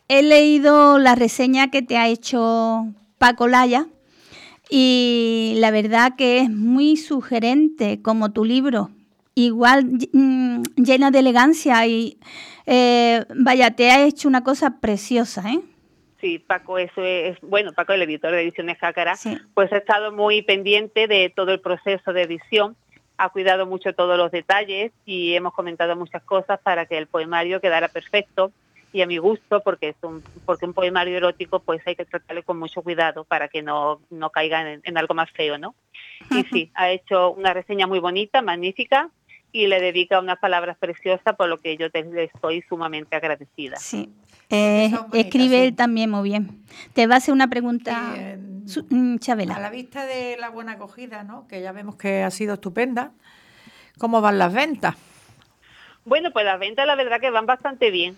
[0.09, 2.87] he leído la reseña que te ha hecho
[3.19, 3.85] Paco Laya
[4.69, 8.89] y la verdad que es muy sugerente como tu libro.
[9.35, 12.17] Igual mm, llena de elegancia y
[12.65, 15.59] eh, vaya, te ha hecho una cosa preciosa, ¿eh?
[16.19, 19.37] Sí, Paco, eso es, bueno, Paco, el editor de Ediciones Jácara, Sí.
[19.53, 22.75] pues ha estado muy pendiente de todo el proceso de edición,
[23.17, 27.61] ha cuidado mucho todos los detalles y hemos comentado muchas cosas para que el poemario
[27.61, 28.51] quedara perfecto
[28.91, 32.43] y a mi gusto, porque es un, porque un poemario erótico pues hay que tratarle
[32.43, 35.75] con mucho cuidado para que no, no caiga en, en algo más feo, ¿no?
[36.31, 39.09] Y sí, ha hecho una reseña muy bonita, magnífica,
[39.51, 43.77] y le dedica unas palabras preciosas, por lo que yo te, le estoy sumamente agradecida.
[43.77, 44.09] Sí.
[44.51, 45.63] Eh, escribe sí.
[45.67, 46.63] él también muy bien.
[46.93, 49.59] Te va a hacer una pregunta, eh, su- mm, A Chabela.
[49.59, 51.47] la vista de la buena acogida, ¿no?
[51.47, 53.11] que ya vemos que ha sido estupenda,
[53.99, 54.95] ¿cómo van las ventas?
[56.05, 58.17] Bueno, pues las ventas la verdad que van bastante bien.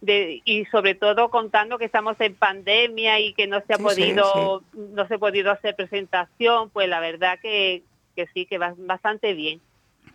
[0.00, 3.82] De- y sobre todo contando que estamos en pandemia y que no se ha Sí,
[3.82, 7.82] podido no se ha podido hacer presentación, pues la verdad que,
[8.16, 9.60] que sí que va bastante bien.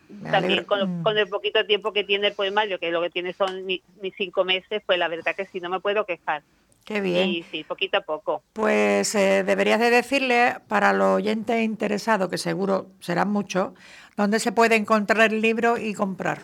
[0.10, 1.04] Me También con, Mm.
[1.04, 4.12] con el poquito tiempo que tiene el poemario, que lo que tiene son ni, ni
[4.12, 6.42] cinco meses, pues la verdad que sí, no me puedo quejar.
[6.84, 7.30] Qué bien.
[7.30, 8.44] Y sí, poquito a poco.
[8.54, 13.74] Pues eh, deberías de decirle para los oyentes interesados, que seguro serán muchos,
[14.16, 16.40] dónde se puede encontrar el libro y comprar.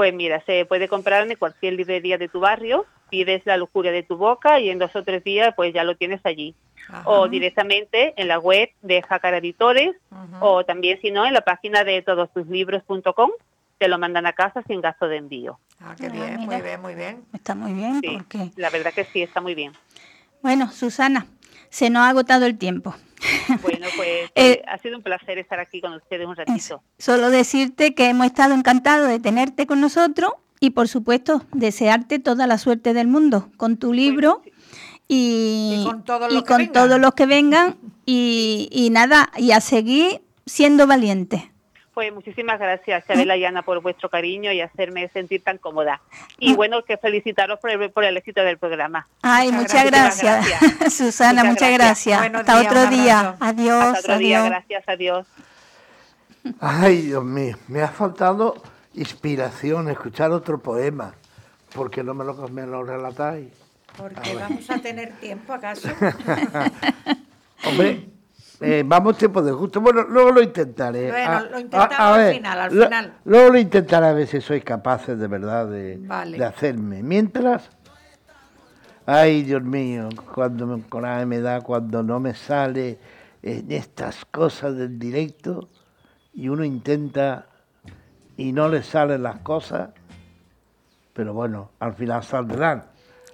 [0.00, 4.02] Pues mira, se puede comprar en cualquier librería de tu barrio, pides la lujuria de
[4.02, 6.54] tu boca y en dos o tres días pues ya lo tienes allí.
[6.88, 7.02] Ajá.
[7.04, 9.94] O directamente en la web de Jacar Editores
[10.40, 13.30] o también si no en la página de todostuslibros.com
[13.76, 15.58] te lo mandan a casa sin gasto de envío.
[15.80, 16.46] Ah, qué Ah, bien, mira.
[16.46, 17.24] muy bien, muy bien.
[17.34, 18.52] Está muy bien Sí, porque...
[18.56, 19.72] la verdad que sí, está muy bien.
[20.40, 21.26] Bueno, Susana,
[21.70, 22.94] se nos ha agotado el tiempo.
[23.62, 26.42] Bueno, pues Eh, eh, ha sido un placer estar aquí con ustedes un Eso.
[26.46, 26.82] ratito.
[26.98, 32.46] Solo decirte que hemos estado encantados de tenerte con nosotros y, por supuesto, desearte toda
[32.46, 34.42] la suerte del mundo con tu libro
[35.08, 36.72] y, Y con todos y los que con vengan.
[36.72, 41.42] todos los que vengan y, y nada, y a seguir siendo valientes.
[42.00, 46.00] Pues muchísimas gracias, Chabela y Ana, por vuestro cariño y hacerme sentir tan cómoda.
[46.38, 49.06] Y bueno, que felicitaros por el, por el éxito del programa.
[49.20, 50.46] Ay, Muchas muchas gracias.
[50.94, 52.22] Susana, Muchas muchas gracias.
[52.22, 53.36] Hasta días, otro día.
[53.38, 54.50] Adiós, Hasta otro día, adiós.
[54.50, 55.26] gracias, adiós.
[56.58, 58.54] Ay, Dios mío, me ha faltado
[58.94, 61.12] inspiración, escuchar otro poema.
[61.74, 63.50] ¿Por qué no me lo, me lo relatáis?
[63.94, 65.90] Porque vamos a tener tiempo, ¿acaso?
[67.66, 68.08] Hombre,
[68.60, 69.80] eh, vamos tiempo de justo.
[69.80, 71.10] Bueno, luego lo intentaré.
[71.10, 73.12] Bueno, A- lo intentamos a- a al ver, final, al lo- final.
[73.24, 76.36] Luego lo intentaré a ver si sois capaces de verdad de, Vale.
[76.38, 77.02] de hacerme.
[77.02, 77.70] Mientras,
[79.06, 82.98] ay, Dios mío, cuando me coraje me da, cuando no me sale
[83.42, 85.68] en estas cosas del directo
[86.34, 87.46] y uno intenta
[88.36, 89.90] y no le salen las cosas,
[91.14, 92.84] pero bueno, al final saldrán.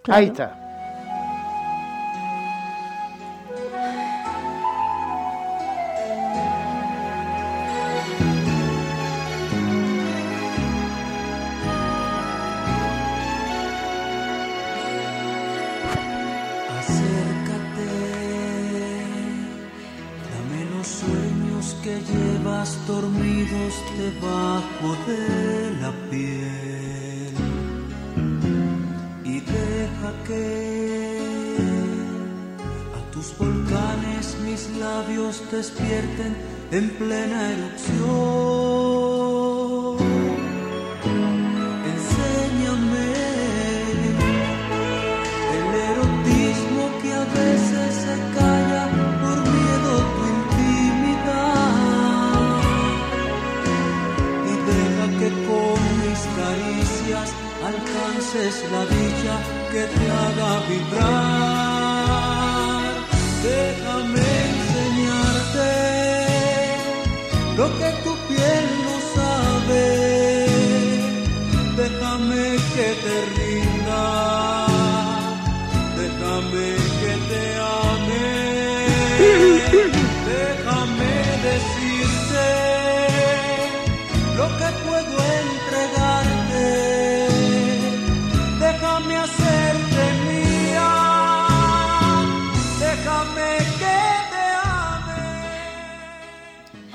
[0.08, 0.62] Ahí está.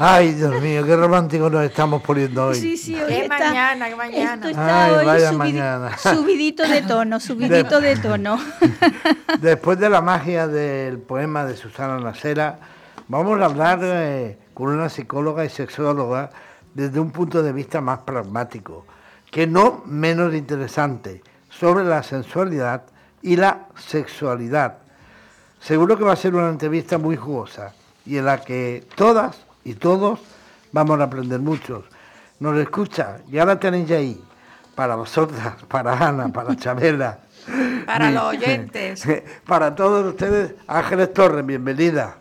[0.04, 2.56] Ay, Dios mío, qué romántico nos estamos poniendo hoy.
[2.56, 4.34] Sí, sí, hoy está- mañana, qué mañana.
[4.34, 5.96] Esto está Ay, hoy vaya mañana.
[5.96, 8.40] subidito de tono, subidito de tono.
[9.42, 12.58] Después de la magia del poema de Susana Nasera,
[13.10, 16.32] vamos a hablar eh, con una psicóloga y sexóloga
[16.74, 18.88] desde un punto de vista más pragmático,
[19.30, 22.86] que no menos interesante, sobre la sensualidad
[23.22, 24.80] y la sexualidad.
[25.60, 29.74] Seguro que va a ser una entrevista muy jugosa y en la que todas y
[29.76, 30.20] todos
[30.72, 31.84] vamos a aprender mucho.
[32.40, 34.22] Nos escucha, ya la tenéis ahí,
[34.76, 37.20] para vosotras, para Ana, para Chabela.
[37.88, 39.04] Para Mi- los oyentes.
[39.48, 42.16] Para todos ustedes, Ángeles Torres, bienvenida.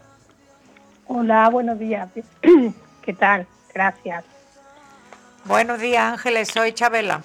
[1.06, 2.08] Hola, buenos días.
[3.02, 3.46] ¿Qué tal?
[3.74, 4.24] Gracias.
[5.44, 7.22] Buenos días, Ángeles, soy Chabela.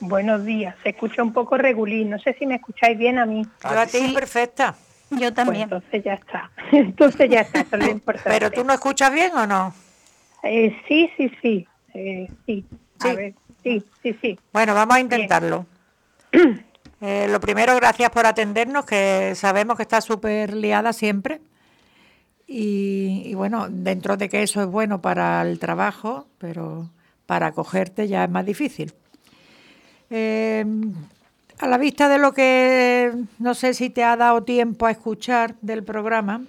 [0.00, 0.74] Buenos días.
[0.82, 2.10] Se escucha un poco regulín.
[2.10, 3.46] No sé si me escucháis bien a mí.
[3.62, 4.74] Yo a ti perfecta.
[5.12, 5.62] Yo Pues también.
[5.64, 6.50] entonces ya está.
[6.72, 7.60] Entonces ya está.
[7.60, 8.30] Eso es lo importante.
[8.30, 9.74] Pero tú no escuchas bien o no?
[10.42, 11.66] Eh, sí, sí, sí.
[11.94, 12.64] Eh, sí.
[13.00, 13.16] A Sí.
[13.16, 13.34] ver.
[13.62, 14.38] Sí, sí, sí.
[14.52, 15.66] Bueno, vamos a intentarlo.
[17.04, 21.40] Eh, lo primero, gracias por atendernos, que sabemos que estás súper liada siempre.
[22.46, 26.90] Y, y bueno, dentro de que eso es bueno para el trabajo, pero
[27.26, 28.92] para acogerte ya es más difícil.
[30.10, 30.64] Eh,
[31.62, 35.54] a la vista de lo que no sé si te ha dado tiempo a escuchar
[35.60, 36.42] del programa,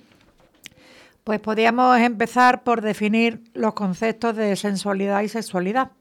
[1.23, 5.91] pues podríamos empezar por definir los conceptos de sensualidad y sexualidad.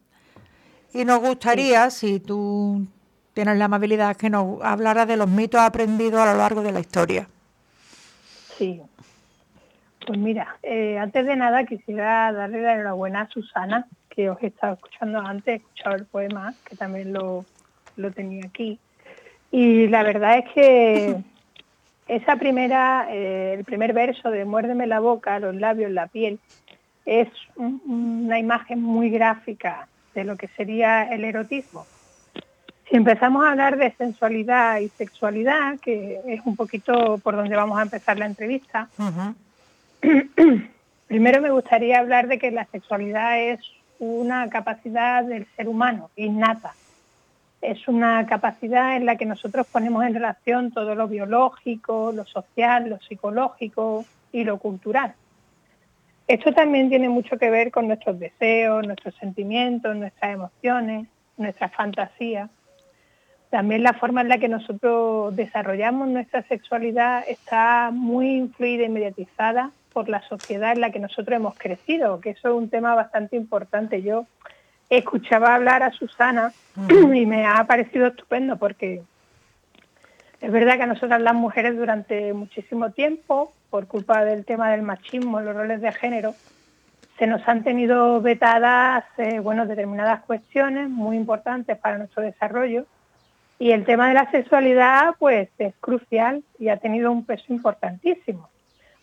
[0.95, 2.87] Y nos gustaría, si tú
[3.35, 6.81] tienes la amabilidad, que nos hablaras de los mitos aprendidos a lo largo de la
[6.81, 7.29] historia.
[8.57, 8.81] Sí.
[10.07, 14.47] Pues mira, eh, antes de nada quisiera darle la enhorabuena a Susana, que os he
[14.47, 17.45] estado escuchando antes, he escuchado el poema, que también lo,
[17.97, 18.81] lo tenía aquí.
[19.53, 21.17] Y la verdad es que
[22.09, 26.41] esa primera, eh, el primer verso de Muérdeme la boca, los labios, la piel,
[27.05, 27.81] es un-
[28.25, 31.87] una imagen muy gráfica de lo que sería el erotismo.
[32.89, 37.79] Si empezamos a hablar de sensualidad y sexualidad, que es un poquito por donde vamos
[37.79, 38.89] a empezar la entrevista,
[41.09, 43.61] primero me gustaría hablar de que la sexualidad es
[43.99, 46.75] una capacidad del ser humano, innata.
[47.63, 52.91] Es una capacidad en la que nosotros ponemos en relación todo lo biológico, lo social,
[52.91, 55.15] lo psicológico y lo cultural.
[56.27, 62.51] Esto también tiene mucho que ver con nuestros deseos, nuestros sentimientos, nuestras emociones, nuestras fantasías.
[63.51, 69.71] También la forma en la que nosotros desarrollamos nuestra sexualidad está muy influida y mediatizada
[69.93, 73.37] por la sociedad en la que nosotros hemos crecido, que eso es un tema bastante
[73.37, 74.03] importante.
[74.03, 74.27] Yo
[74.99, 76.53] escuchaba hablar a Susana
[77.15, 79.03] y me ha parecido estupendo porque
[80.41, 84.83] es verdad que a nosotras las mujeres durante muchísimo tiempo, por culpa del tema del
[84.83, 86.35] machismo, los roles de género,
[87.19, 92.87] se nos han tenido vetadas eh, bueno, determinadas cuestiones muy importantes para nuestro desarrollo.
[93.61, 98.49] Y el tema de la sexualidad pues es crucial y ha tenido un peso importantísimo,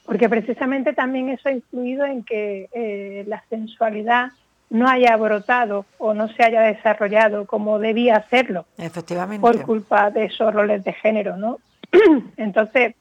[0.05, 4.31] porque precisamente también eso ha influido en que eh, la sensualidad
[4.69, 9.41] no haya brotado o no se haya desarrollado como debía hacerlo Efectivamente.
[9.41, 11.59] por culpa de esos roles de género, ¿no?
[12.37, 12.95] Entonces,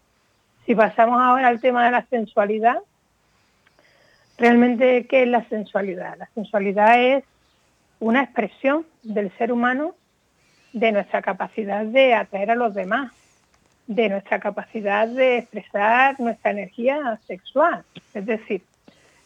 [0.64, 2.78] si pasamos ahora al tema de la sensualidad,
[4.38, 6.16] realmente, ¿qué es la sensualidad?
[6.18, 7.24] La sensualidad es
[8.00, 9.94] una expresión del ser humano
[10.72, 13.12] de nuestra capacidad de atraer a los demás,
[13.86, 17.84] de nuestra capacidad de expresar nuestra energía sexual.
[18.14, 18.62] Es decir,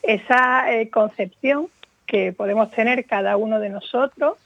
[0.02, 1.68] esa eh, concepción
[2.07, 4.38] que podemos tener cada uno de nosotros,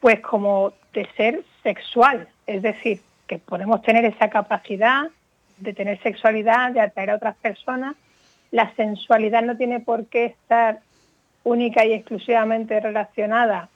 [0.00, 5.08] pues como de ser sexual, es decir, que podemos tener esa capacidad
[5.58, 7.94] de tener sexualidad, de atraer a otras personas.
[8.50, 10.80] La sensualidad no tiene por qué estar
[11.44, 13.68] única y exclusivamente relacionada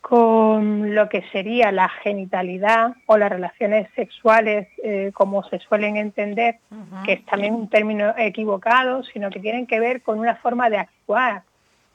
[0.00, 6.58] con lo que sería la genitalidad o las relaciones sexuales eh, como se suelen entender,
[7.04, 10.78] que es también un término equivocado, sino que tienen que ver con una forma de
[10.78, 11.42] actuar,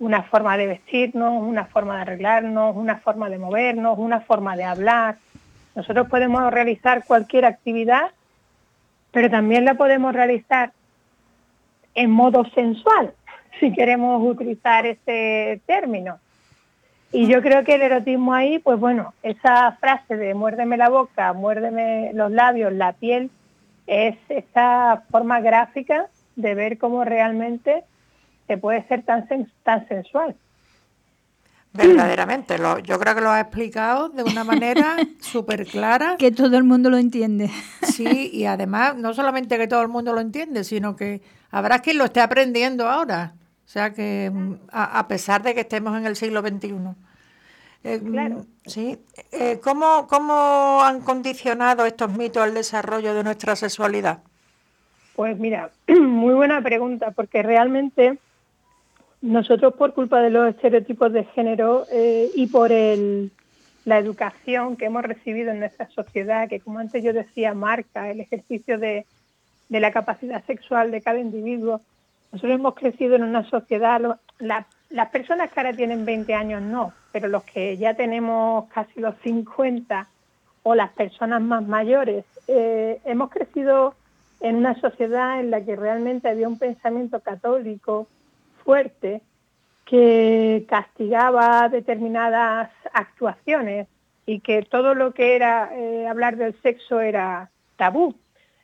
[0.02, 4.64] una forma de vestirnos, una forma de arreglarnos, una forma de movernos, una forma de
[4.64, 5.18] hablar.
[5.76, 8.10] Nosotros podemos realizar cualquier actividad,
[9.12, 10.72] pero también la podemos realizar
[11.94, 13.14] en modo sensual,
[13.60, 16.18] si queremos utilizar ese término.
[17.12, 21.32] Y yo creo que el erotismo ahí, pues bueno, esa frase de muérdeme la boca,
[21.34, 23.30] muérdeme los labios, la piel,
[23.86, 27.84] es esta forma gráfica de ver cómo realmente
[28.52, 29.26] se puede ser tan,
[29.64, 30.36] tan sensual.
[31.72, 36.18] Verdaderamente, lo, yo creo que lo ha explicado de una manera súper clara.
[36.20, 37.50] Que todo el mundo lo entiende.
[37.84, 41.98] Sí, y además, no solamente que todo el mundo lo entiende, sino que habrá quien
[41.98, 43.36] lo esté aprendiendo ahora.
[43.66, 46.74] O sea que mm, a, pesar de que estemos en el siglo XXI.
[47.86, 48.46] Eh, claro.
[48.66, 49.00] Sí.
[49.32, 54.20] Eh, ¿cómo, ¿Cómo han condicionado estos mitos el desarrollo de nuestra sexualidad?
[55.16, 58.20] Pues mira, muy buena pregunta, porque realmente
[59.22, 65.04] nosotros por culpa de los estereotipos de género eh, y por la educación que hemos
[65.04, 69.06] recibido en nuestra sociedad, que como antes yo decía, marca el ejercicio de,
[69.70, 71.82] de la capacidad sexual de cada individuo,
[72.32, 77.28] nosotros hemos crecido en una sociedad, las personas que ahora tienen 20 años no, pero
[77.28, 80.08] los que ya tenemos casi los 50
[80.64, 83.96] o las personas más mayores, eh, hemos crecido
[84.40, 88.08] en una sociedad en la que realmente había un pensamiento católico
[88.64, 89.22] fuerte
[89.86, 93.88] que castigaba determinadas actuaciones
[94.26, 98.16] y que todo lo que era eh, hablar del sexo era tabú.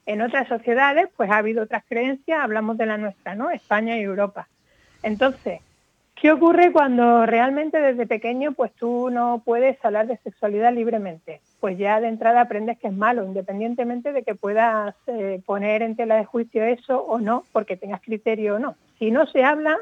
[0.06, 3.50] En otras sociedades, pues ha habido otras creencias, hablamos de la nuestra, ¿no?
[3.50, 4.48] España y Europa.
[5.04, 5.60] Entonces,
[6.22, 11.42] ¿qué ocurre cuando realmente desde pequeño, pues tú no puedes hablar de sexualidad libremente?
[11.60, 15.96] Pues ya de entrada aprendes que es malo, independientemente de que puedas eh, poner en
[15.96, 18.76] tela de juicio eso o no, porque tengas criterio o no.
[19.00, 19.78] Si no se habla,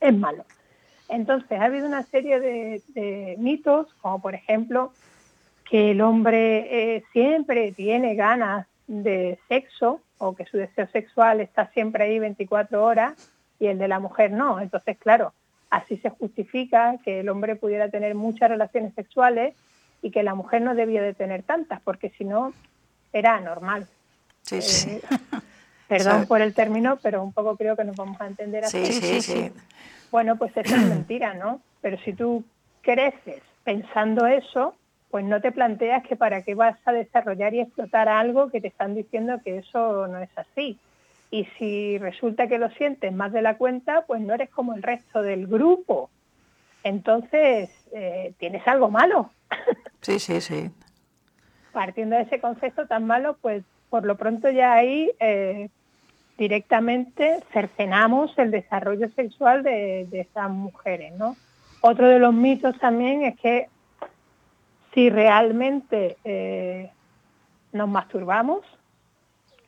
[0.00, 0.44] es malo.
[1.08, 4.92] Entonces, ha habido una serie de, mitos, como por ejemplo
[5.68, 11.70] que el hombre eh, siempre tiene ganas de sexo o que su deseo sexual está
[11.72, 14.60] siempre ahí 24 horas y el de la mujer no.
[14.60, 15.32] Entonces, claro,
[15.74, 19.54] así se justifica que el hombre pudiera tener muchas relaciones sexuales
[20.02, 22.52] y que la mujer no debía de tener tantas, porque si no,
[23.12, 23.86] era anormal.
[24.42, 24.90] Sí, sí.
[24.90, 25.00] Eh,
[25.88, 28.84] perdón por el término, pero un poco creo que nos vamos a entender así.
[28.86, 29.52] Sí, sí, sí.
[30.10, 31.60] Bueno, pues eso es mentira, ¿no?
[31.80, 32.44] Pero si tú
[32.82, 34.74] creces pensando eso,
[35.10, 38.68] pues no te planteas que para qué vas a desarrollar y explotar algo que te
[38.68, 40.78] están diciendo que eso no es así.
[41.34, 44.84] Y si resulta que lo sientes más de la cuenta, pues no eres como el
[44.84, 46.08] resto del grupo.
[46.84, 49.30] Entonces, eh, tienes algo malo.
[50.00, 50.70] Sí, sí, sí.
[51.72, 55.70] Partiendo de ese concepto tan malo, pues por lo pronto ya ahí eh,
[56.36, 61.36] directamente cercenamos el desarrollo sexual de, de esas mujeres, ¿no?
[61.80, 63.68] Otro de los mitos también es que
[64.92, 66.92] si realmente eh,
[67.72, 68.60] nos masturbamos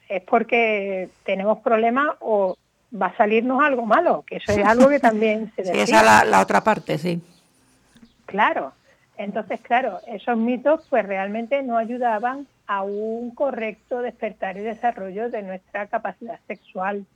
[0.09, 2.57] es porque tenemos problemas o
[3.01, 5.75] va a salirnos algo malo, que eso es algo que también se decía.
[5.87, 7.21] Sí, esa es la, otra parte, sí.
[8.27, 8.73] Claro,
[9.17, 15.43] entonces, claro, esos mitos pues realmente no ayudaban a un correcto despertar y desarrollo de
[15.43, 17.07] nuestra capacidad sexual.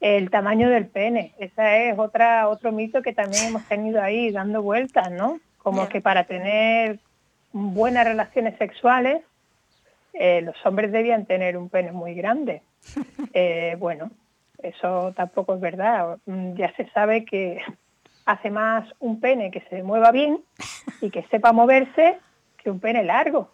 [0.00, 4.62] El tamaño del pene, ese es otra, otro mito que también hemos tenido ahí dando
[4.62, 5.38] vueltas, ¿no?
[5.58, 6.98] Como que para tener
[7.52, 9.22] buenas relaciones sexuales,
[10.12, 12.62] eh, los hombres debían tener un pene muy grande.
[13.34, 14.10] Eh, bueno,
[14.62, 16.18] eso tampoco es verdad.
[16.26, 17.62] Mm, ya se sabe que
[18.26, 20.40] hace más un pene que se mueva bien
[21.00, 22.18] y que sepa moverse
[22.58, 23.50] que un pene largo,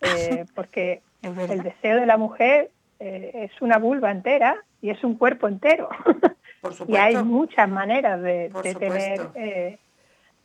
[0.00, 5.46] eh, porque el deseo de la mujer es una vulva entera y es un cuerpo
[5.46, 5.88] entero.
[6.88, 9.78] y hay muchas maneras de, tener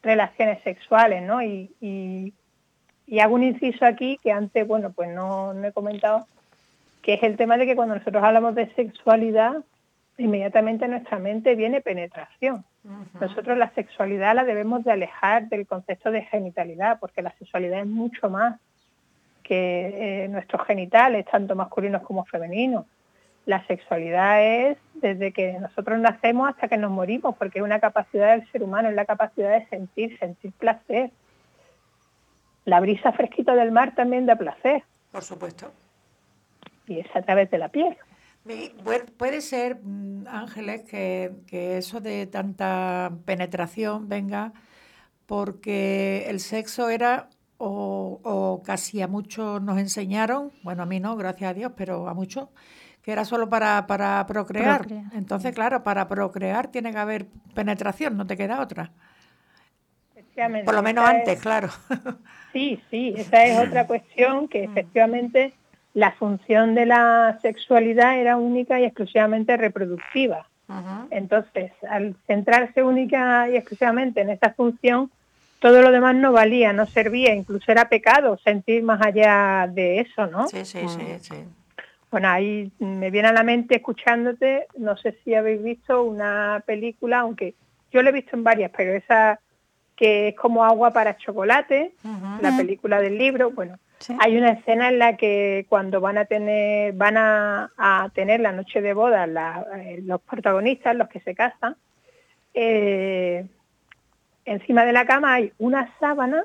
[0.03, 1.41] relaciones sexuales, ¿no?
[1.41, 2.33] y, y
[3.19, 6.27] hago un inciso aquí que antes, bueno, pues no, he comentado,
[7.01, 9.63] que es el tema de que cuando nosotros hablamos de sexualidad,
[10.17, 12.63] inmediatamente en nuestra mente viene penetración.
[13.19, 17.87] Nosotros la sexualidad la debemos de alejar del concepto de genitalidad, porque la sexualidad es
[17.87, 18.59] mucho más
[19.45, 22.85] que eh, nuestros genitales, tanto masculinos como femeninos.
[23.45, 28.31] La sexualidad es desde que nosotros nacemos hasta que nos morimos, porque es una capacidad
[28.35, 31.11] del ser humano, es la capacidad de sentir, sentir placer.
[32.65, 35.71] La brisa fresquita del mar también da placer, Por supuesto.
[36.87, 37.95] y es a través de la piel.
[39.17, 44.53] Puede ser, mm, Ángeles, que, que eso de tanta penetración venga
[45.25, 51.15] porque el sexo era, o, o casi a muchos nos enseñaron, bueno, a mí no,
[51.15, 52.49] gracias a Dios, pero a muchos,
[53.01, 54.79] que era solo para, para procrear.
[54.79, 55.05] Procrear.
[55.13, 58.91] Entonces, claro, para procrear tiene que haber penetración, no te queda otra.
[60.35, 61.69] Efectivamente, Por lo menos esa antes, es- claro.
[62.51, 65.53] Sí, sí, esa es otra cuestión que efectivamente
[65.93, 70.47] la función de la sexualidad era única y exclusivamente reproductiva.
[71.11, 75.11] Entonces, al centrarse única y exclusivamente en esa función,
[75.59, 80.25] todo lo demás no valía, no servía, incluso era pecado sentir más allá de eso,
[80.27, 80.47] ¿no?
[80.47, 81.35] Sí, sí, sí, sí.
[82.09, 87.19] Bueno, ahí me viene a la mente escuchándote, no sé si habéis visto una película,
[87.19, 87.55] aunque
[87.91, 89.39] yo la he visto en varias, pero esa
[89.95, 91.93] que es como agua para chocolate,
[92.41, 94.13] la película del libro, bueno, Sí.
[94.19, 98.51] hay una escena en la que cuando van a tener, van a, a tener la
[98.51, 101.77] noche de boda la- eh, los protagonistas, los que se casan,
[102.53, 103.45] eh,
[104.43, 106.43] encima de la cama hay una sábana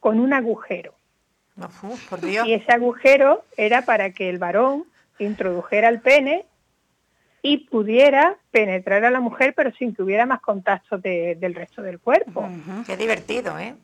[0.00, 0.94] con un agujero.
[1.82, 2.46] Uf, por Dios.
[2.46, 4.84] Y ese agujero era para que el varón
[5.18, 6.44] introdujera el pene
[7.42, 11.82] y pudiera penetrar a la mujer, pero sin que hubiera más contacto de- del resto
[11.82, 12.48] del cuerpo.
[12.86, 13.74] Qué divertido, ¿eh?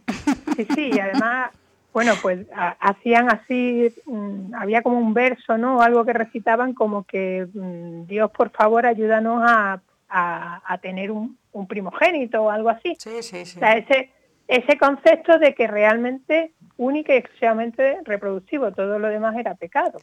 [0.57, 1.51] Sí, sí, y además,
[1.93, 5.81] bueno, pues ha- hacían así, mm, había como un verso, ¿no?
[5.83, 11.39] Algo que recitaban como que mm, Dios, por favor, ayúdanos a, a- a tener un,
[11.53, 12.97] un primogénito o algo así.
[12.99, 13.59] Sí, sí, sí.
[13.59, 14.11] O sea, ese,
[14.49, 20.01] ese concepto de que realmente única y exclusivamente reproductivo, todo lo demás era pecado.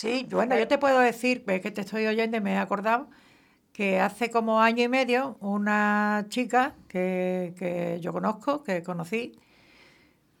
[0.00, 3.10] Sí, bueno, yo te puedo decir, ves que te estoy oyendo y me he acordado,
[3.74, 9.38] que hace como año y medio una chica que, que yo conozco, que conocí,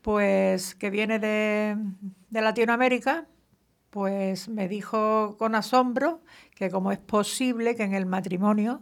[0.00, 1.76] pues que viene de,
[2.30, 3.26] de Latinoamérica,
[3.90, 6.22] pues me dijo con asombro
[6.54, 8.80] que cómo es posible que en el matrimonio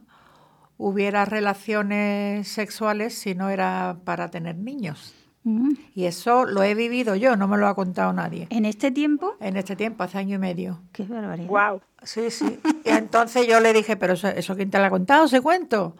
[0.76, 5.27] hubiera relaciones sexuales si no era para tener niños.
[5.48, 5.72] Mm.
[5.94, 8.46] Y eso lo he vivido yo, no me lo ha contado nadie.
[8.50, 10.78] En este tiempo, En este tiempo, hace año y medio.
[10.92, 11.48] qué barbaridad.
[11.48, 11.80] Wow.
[12.02, 12.60] Sí, sí.
[12.84, 15.96] Y entonces yo le dije, pero eso, eso quién te lo ha contado, ese cuento.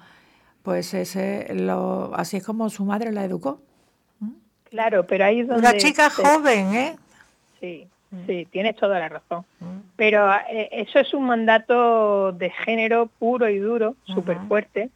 [0.63, 3.61] Pues ese, lo, así es como su madre la educó.
[4.71, 5.67] Claro, pero ahí es donde...
[5.67, 6.97] Una chica se- joven, ¿eh?
[7.59, 7.87] Sí,
[8.27, 9.45] sí, tienes toda la razón.
[9.97, 14.91] Pero eh, eso es un mandato de género puro y duro, súper fuerte.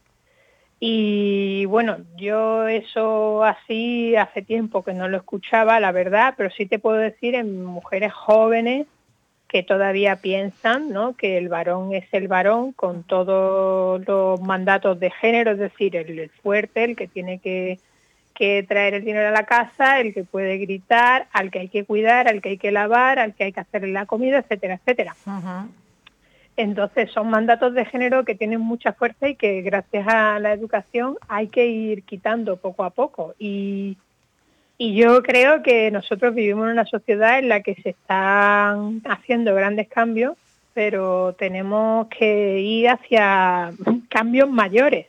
[0.85, 6.65] Y bueno, yo eso así hace tiempo que no lo escuchaba, la verdad, pero sí
[6.65, 8.85] te puedo decir en mujeres jóvenes
[9.47, 11.15] que todavía piensan ¿no?
[11.15, 16.29] que el varón es el varón con todos los mandatos de género, es decir, el,
[16.41, 17.79] fuerte, el que tiene que,
[18.35, 21.85] que traer el dinero a la casa, el que puede gritar, al que hay que
[21.85, 25.15] cuidar, al que hay que lavar, al que hay que hacerle la comida, etcétera, etcétera.
[26.55, 31.17] Entonces son mandatos de género que tienen mucha fuerza y que gracias a la educación
[31.27, 33.33] hay que ir quitando poco a poco.
[33.39, 33.97] Y,
[34.77, 39.55] y yo creo que nosotros vivimos en una sociedad en la que se están haciendo
[39.55, 40.37] grandes cambios,
[40.75, 43.71] pero tenemos que ir hacia
[44.09, 45.07] cambios mayores.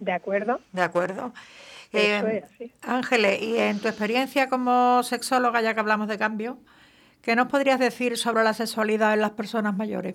[0.00, 0.60] ¿de acuerdo?
[0.72, 1.32] De acuerdo.
[1.92, 2.70] Eh, es.
[2.82, 6.58] Ángeles, y en tu experiencia como sexóloga, ya que hablamos de cambio,
[7.22, 10.14] ¿qué nos podrías decir sobre la sexualidad en las personas mayores?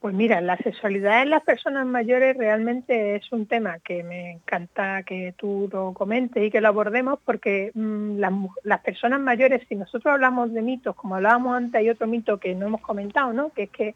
[0.00, 5.02] Pues mira, la sexualidad en las personas mayores realmente es un tema que me encanta
[5.02, 10.12] que tú lo comentes y que lo abordemos porque mm, las, personas mayores, si nosotros
[10.12, 13.50] hablamos de mitos, como hablábamos antes, hay otro mito que no hemos comentado, ¿no?
[13.50, 13.94] Que es que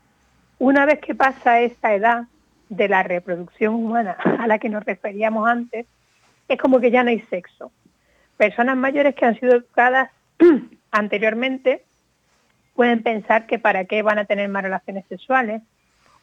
[0.59, 2.25] una vez que pasa esta edad
[2.71, 5.87] de la reproducción humana a la que nos referíamos antes,
[6.49, 7.73] es como que ya no hay sexo.
[8.39, 10.11] Personas mayores que han sido educadas
[10.91, 11.85] anteriormente
[12.75, 15.61] pueden pensar que para qué van a tener más relaciones sexuales,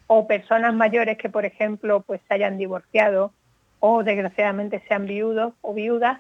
[0.08, 3.34] o personas mayores que, por ejemplo, pues se hayan divorciado
[3.80, 6.20] o desgraciadamente sean viudos o viudas,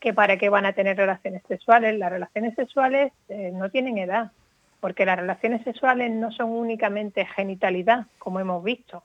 [0.00, 1.98] que para qué van a tener relaciones sexuales.
[1.98, 4.32] Las relaciones sexuales eh, no tienen edad,
[4.80, 9.02] porque las relaciones sexuales no son únicamente genitalidad, como hemos visto.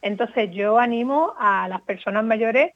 [0.00, 2.72] Entonces yo animo a las personas mayores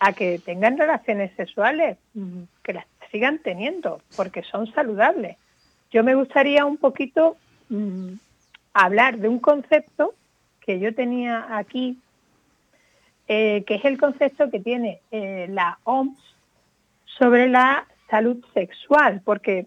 [0.00, 5.36] a que tengan relaciones sexuales, mm, que las sigan teniendo, porque son saludables.
[5.90, 7.36] Yo me gustaría un poquito
[7.68, 8.14] mm,
[8.72, 10.14] hablar de un concepto
[10.64, 11.98] que yo tenía aquí,
[13.28, 16.18] eh, que es el concepto que tiene eh, la OMS
[17.04, 19.66] sobre la salud sexual, porque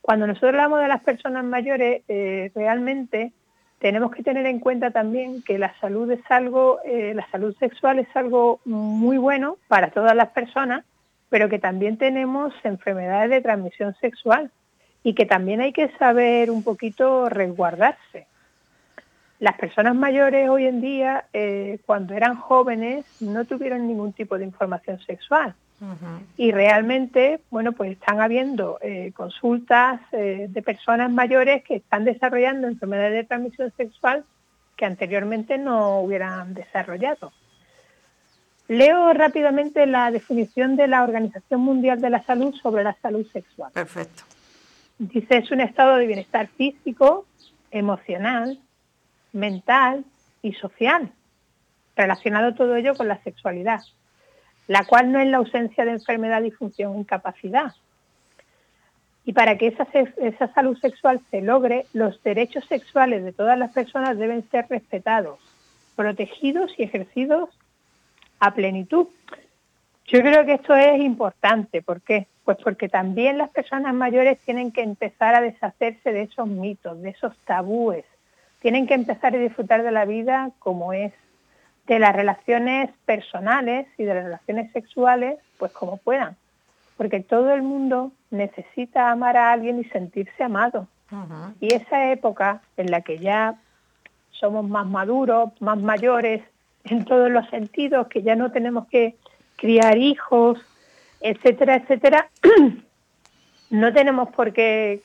[0.00, 3.32] cuando nosotros hablamos de las personas mayores, eh, realmente
[3.78, 8.08] tenemos que tener en cuenta también que la salud es algo, la salud sexual es
[8.16, 10.84] algo muy bueno para todas las personas,
[11.28, 14.50] pero que también tenemos enfermedades de transmisión sexual
[15.02, 18.26] y que también hay que saber un poquito resguardarse.
[19.38, 24.44] Las personas mayores hoy en día, eh, cuando eran jóvenes, no tuvieron ningún tipo de
[24.44, 25.54] información sexual.
[26.38, 32.66] Y realmente, bueno, pues están habiendo eh, consultas eh, de personas mayores que están desarrollando
[32.66, 34.24] enfermedades de transmisión sexual
[34.74, 37.30] que anteriormente no hubieran desarrollado.
[38.68, 43.70] Leo rápidamente la definición de la Organización Mundial de la Salud sobre la salud sexual.
[43.72, 44.22] Perfecto.
[44.98, 47.26] Dice, es un estado de bienestar físico,
[47.70, 48.58] emocional,
[49.36, 50.04] mental
[50.42, 51.12] y social,
[51.94, 53.82] relacionado todo ello con la sexualidad
[54.68, 57.74] la cual no es la ausencia de enfermedad, disfunción o incapacidad.
[59.24, 59.86] Y para que esa,
[60.18, 65.40] esa salud sexual se logre, los derechos sexuales de todas las personas deben ser respetados,
[65.96, 67.50] protegidos y ejercidos
[68.38, 69.08] a plenitud.
[70.06, 71.82] Yo creo que esto es importante.
[71.82, 72.28] ¿Por qué?
[72.44, 77.10] Pues porque también las personas mayores tienen que empezar a deshacerse de esos mitos, de
[77.10, 78.04] esos tabúes.
[78.60, 81.12] Tienen que empezar a disfrutar de la vida como es
[81.86, 86.36] de las relaciones personales y de las relaciones sexuales, pues como puedan.
[86.96, 90.88] Porque todo el mundo necesita amar a alguien y sentirse amado.
[91.60, 93.54] Y esa época en la que ya
[94.32, 96.42] somos más maduros, más mayores,
[96.84, 99.14] en todos los sentidos, que ya no tenemos que
[99.56, 100.58] criar hijos,
[101.20, 102.28] etcétera, etcétera,
[103.70, 105.00] no tenemos por qué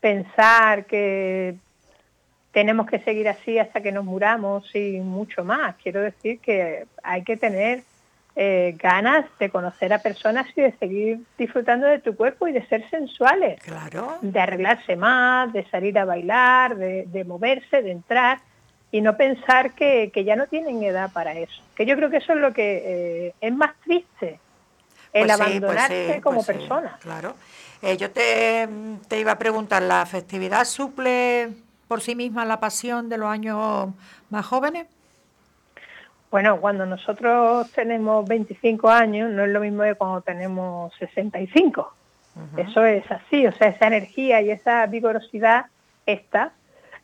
[0.00, 1.56] pensar que
[2.56, 5.76] tenemos que seguir así hasta que nos muramos y mucho más.
[5.76, 7.82] Quiero decir que hay que tener
[8.34, 12.66] eh, ganas de conocer a personas y de seguir disfrutando de tu cuerpo y de
[12.66, 13.60] ser sensuales.
[13.60, 14.16] Claro.
[14.22, 18.38] De arreglarse más, de salir a bailar, de, moverse, de entrar
[18.90, 21.62] y no pensar que, ya no tienen edad para eso.
[21.74, 24.40] Que yo creo que eso es lo que eh, es más triste,
[25.12, 26.98] el pues pues abandonarse como pues persona.
[27.02, 27.34] claro.
[27.82, 28.66] Eh, yo te,
[29.08, 33.88] te iba a preguntar, ¿la festividad suple por sí misma la pasión de los años
[34.30, 34.86] más jóvenes?
[36.30, 41.92] Bueno, cuando nosotros tenemos 25 años no es lo mismo que cuando tenemos 65.
[42.58, 45.66] Eso es así, o sea, esa energía y esa vigorosidad
[46.04, 46.52] está.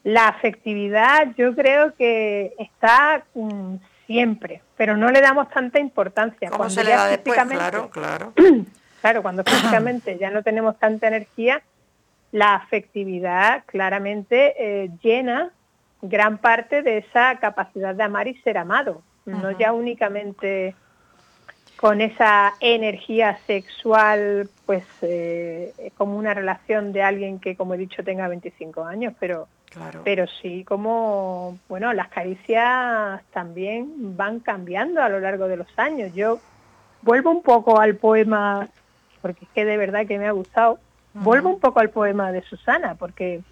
[0.05, 3.77] La afectividad yo creo que está mm,
[4.07, 6.51] siempre, pero no le damos tanta importancia.
[6.51, 7.39] ¿Cómo se le da después?
[7.49, 8.35] Claro, claro.
[9.01, 11.63] claro, cuando físicamente ya no tenemos tanta energía,
[12.33, 15.53] la afectividad claramente eh, llena
[16.01, 20.75] gran parte de esa capacidad de amar y ser amado, no ya únicamente
[21.83, 28.05] con esa energía sexual, pues eh, como una relación de alguien que, como he dicho,
[28.05, 29.49] tenga 25 años, pero,
[30.05, 36.15] pero sí como, bueno, las caricias también van cambiando a lo largo de los años.
[36.15, 36.39] Yo
[37.03, 38.69] vuelvo un poco al poema,
[39.21, 40.79] porque es que de verdad que me ha gustado,
[41.15, 43.43] Vuelvo un poco al poema de Susana, porque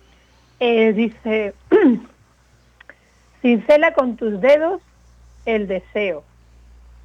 [0.61, 1.54] eh, dice,
[3.42, 4.80] cincela con tus dedos
[5.46, 6.24] el deseo,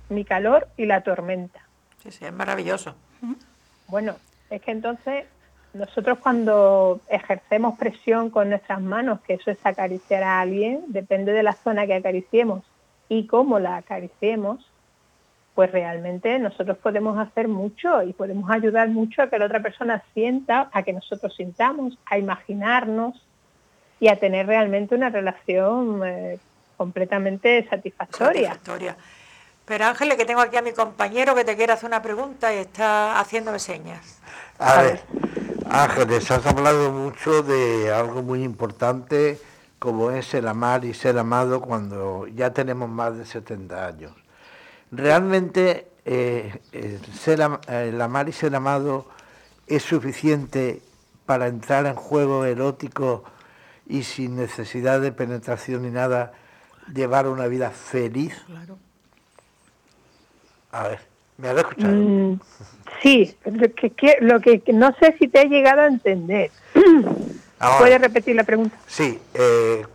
[0.10, 1.62] mi calor y la tormenta.
[2.04, 2.96] Sí, sí, es maravilloso.
[3.88, 4.16] Bueno,
[4.50, 5.26] es que entonces
[5.74, 11.44] nosotros cuando ejercemos presión con nuestras manos, que eso es acariciar a alguien, depende de
[11.44, 12.64] la zona que acariciemos
[13.10, 14.66] y cómo la acariciemos,
[15.56, 20.04] pues realmente nosotros podemos hacer mucho y podemos ayudar mucho a que la otra persona
[20.14, 23.26] sienta, a que nosotros sintamos, a imaginarnos
[24.02, 26.38] y a tener realmente una relación eh,
[26.76, 28.50] completamente satisfactoria.
[28.50, 28.98] satisfactoria.
[29.64, 32.58] Pero Ángeles, que tengo aquí a mi compañero que te quiere hacer una pregunta y
[32.58, 34.20] está haciéndome señas.
[34.60, 35.00] A, ver,
[35.70, 39.40] Ángeles, has hablado mucho de algo muy importante
[39.80, 44.25] como es el amar y ser amado cuando ya tenemos más de 70 años.
[44.92, 46.60] ¿Realmente eh,
[47.14, 49.08] ser, el amar y ser amado
[49.68, 50.82] es suficiente
[51.26, 53.24] para entrar en juego erótico
[53.88, 56.34] y sin necesidad de penetración ni nada,
[56.94, 58.36] llevar una vida feliz?
[58.46, 58.78] Claro.
[60.72, 61.00] A ver,
[61.38, 61.94] ¿me has escuchado?
[61.94, 62.40] Mm,
[63.02, 66.52] sí, lo que, lo que no sé si te he llegado a entender.
[67.80, 68.78] ¿Puedes repetir la pregunta?
[68.86, 69.86] Sí, eh,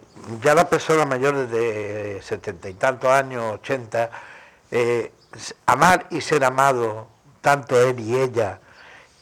[0.43, 4.11] ya la persona mayor de setenta y tantos años, ochenta,
[4.71, 5.13] eh,
[5.67, 7.09] amar y ser amado,
[7.41, 8.61] tanto él y ella,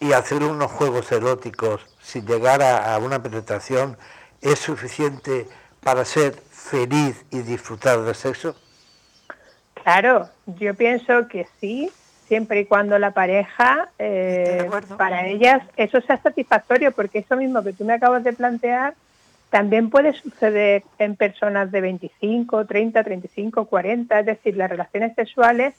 [0.00, 3.96] y hacer unos juegos eróticos sin llegar a, una penetración,
[4.40, 5.46] ¿es suficiente
[5.82, 8.54] para ser feliz y disfrutar del sexo?
[9.74, 11.90] Claro, yo pienso que sí,
[12.26, 17.72] siempre y cuando la pareja, eh, para ellas, eso sea satisfactorio, porque eso mismo que
[17.72, 18.94] tú me acabas de plantear,
[19.50, 25.74] También puede suceder en personas de 25, 30, 35, 40, es decir, las relaciones sexuales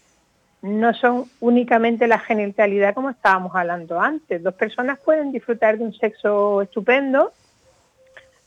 [0.62, 4.44] no son únicamente la genitalidad como estábamos hablando antes.
[4.44, 7.32] Dos personas pueden disfrutar de un sexo estupendo,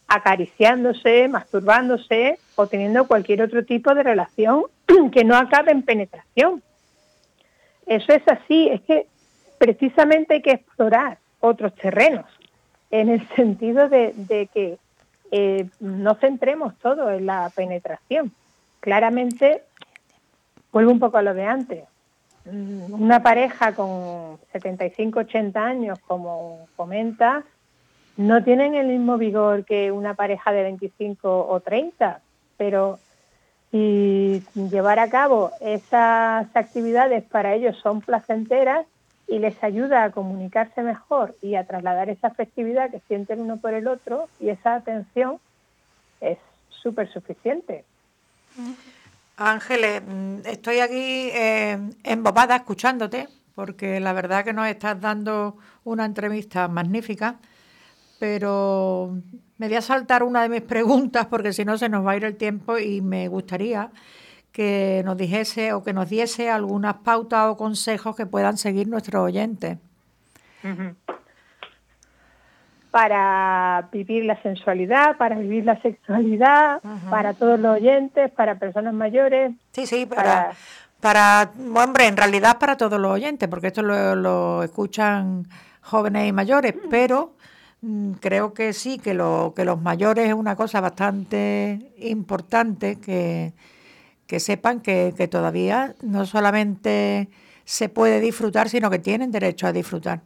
[0.08, 4.64] acariciándose, masturbándose o teniendo cualquier otro tipo de relación
[5.12, 6.62] que no acabe en penetración.
[7.86, 9.06] Eso es así, es que
[9.58, 12.26] precisamente hay que explorar otros terrenos,
[12.90, 14.78] en el sentido de, de que
[15.32, 18.30] eh, no centremos todo en la penetración.
[18.78, 19.64] Claramente,
[20.70, 21.84] vuelvo un poco a lo de antes,
[22.44, 27.44] Mm, una pareja con 75, 80 años, como comentas,
[28.16, 32.20] no tienen el mismo vigor que una pareja de 25 o 30,
[32.56, 32.98] pero
[33.70, 38.86] si llevar a cabo esas actividades para ellos son placenteras
[39.32, 43.72] y les ayuda a comunicarse mejor y a trasladar esa afectividad que sienten uno por
[43.72, 45.38] el otro y esa atención
[46.20, 46.36] es
[46.68, 47.86] súper suficiente.
[49.38, 50.02] Ángeles,
[50.44, 57.36] estoy aquí eh, embobada escuchándote, porque la verdad que nos estás dando una entrevista magnífica,
[58.18, 59.16] pero
[59.56, 62.16] me voy a saltar una de mis preguntas, porque si no se nos va a
[62.18, 63.90] ir el tiempo y me gustaría
[64.52, 69.22] que nos dijese o que nos diese algunas pautas o consejos que puedan seguir nuestros
[69.22, 69.78] oyentes.
[72.90, 79.52] Para vivir la sensualidad, para vivir la sexualidad, para todos los oyentes, para personas mayores.
[79.72, 80.52] Sí, sí, para,
[81.00, 85.48] para, hombre, en realidad para todos los oyentes, porque esto lo, escuchan
[85.80, 87.32] jóvenes y mayores, pero
[87.80, 93.54] mm, creo que sí, que, lo, que los mayores es una cosa bastante importante que,
[94.32, 97.28] que sepan que, que todavía no solamente
[97.64, 100.20] se puede disfrutar, sino que tienen derecho a disfrutar.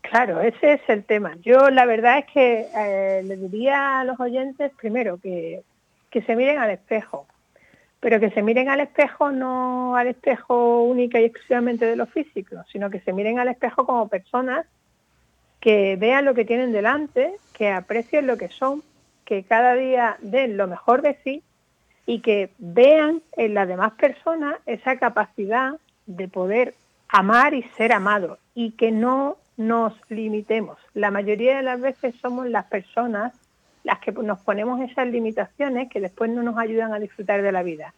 [0.00, 1.36] Claro, ese es el tema.
[1.40, 5.62] Yo la verdad es que eh, le diría a los oyentes primero que,
[6.10, 7.28] que se miren al espejo,
[8.00, 12.56] pero que se miren al espejo no al espejo única y exclusivamente de lo físico,
[12.72, 14.66] sino que se miren al espejo como personas
[15.60, 18.82] que vean lo que tienen delante, que aprecien lo que son,
[19.24, 21.44] que cada día den lo mejor de sí
[22.08, 25.74] y que vean en las demás personas esa capacidad
[26.06, 26.74] de poder
[27.06, 30.78] amar y ser amado y que no nos limitemos.
[30.94, 33.34] La mayoría de las veces somos las personas
[33.84, 37.62] las que nos ponemos esas limitaciones que después no nos ayudan a disfrutar de la
[37.62, 37.92] vida.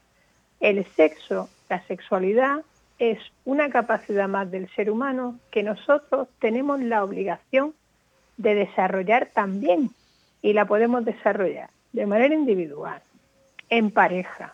[0.58, 2.62] El sexo, la sexualidad,
[2.98, 7.74] es una capacidad más del ser humano que nosotros tenemos la obligación
[8.38, 9.90] de desarrollar también
[10.42, 13.00] y la podemos desarrollar de manera individual,
[13.70, 14.52] en pareja,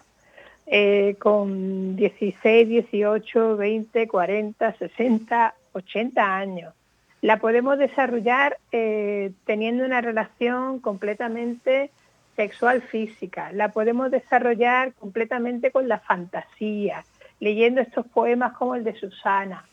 [0.67, 6.75] eh, con 16, 18, 20, 40, 60, 80 años,
[7.23, 11.91] la podemos desarrollar eh, teniendo una relación completamente
[12.37, 17.05] sexual física, la podemos desarrollar completamente con la fantasía,
[17.41, 19.65] leyendo estos poemas como el de Susana,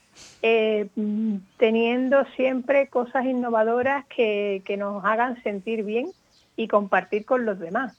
[0.42, 0.88] eh,
[1.58, 6.08] teniendo siempre cosas innovadoras que, nos hagan sentir bien
[6.56, 7.98] y compartir con los demás.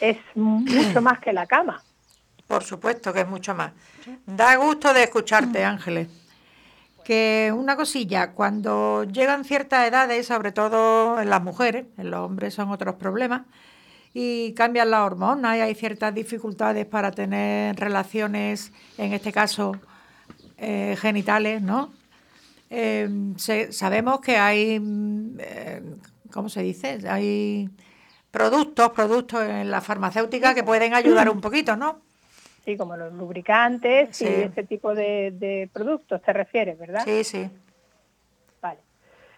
[0.00, 1.82] Es mucho más que la cama.
[2.46, 3.72] Por supuesto que es mucho más.
[4.26, 6.08] Da gusto de escucharte, Ángeles
[7.06, 12.52] que una cosilla, cuando llegan ciertas edades, sobre todo en las mujeres, en los hombres
[12.52, 13.42] son otros problemas,
[14.12, 19.76] y cambian las hormonas y hay ciertas dificultades para tener relaciones, en este caso
[20.56, 21.92] eh, genitales, ¿no?
[22.70, 23.08] Eh,
[23.70, 24.82] sabemos que hay,
[25.38, 25.82] eh,
[26.32, 26.98] ¿cómo se dice?
[27.08, 27.70] Hay
[28.30, 32.00] productos, productos en la farmacéutica que pueden ayudar un poquito, ¿no?
[32.64, 37.02] Sí, como los lubricantes y ese tipo de, productos, te refieres, ¿verdad?
[37.04, 37.48] Sí, sí.
[38.60, 38.80] Vale.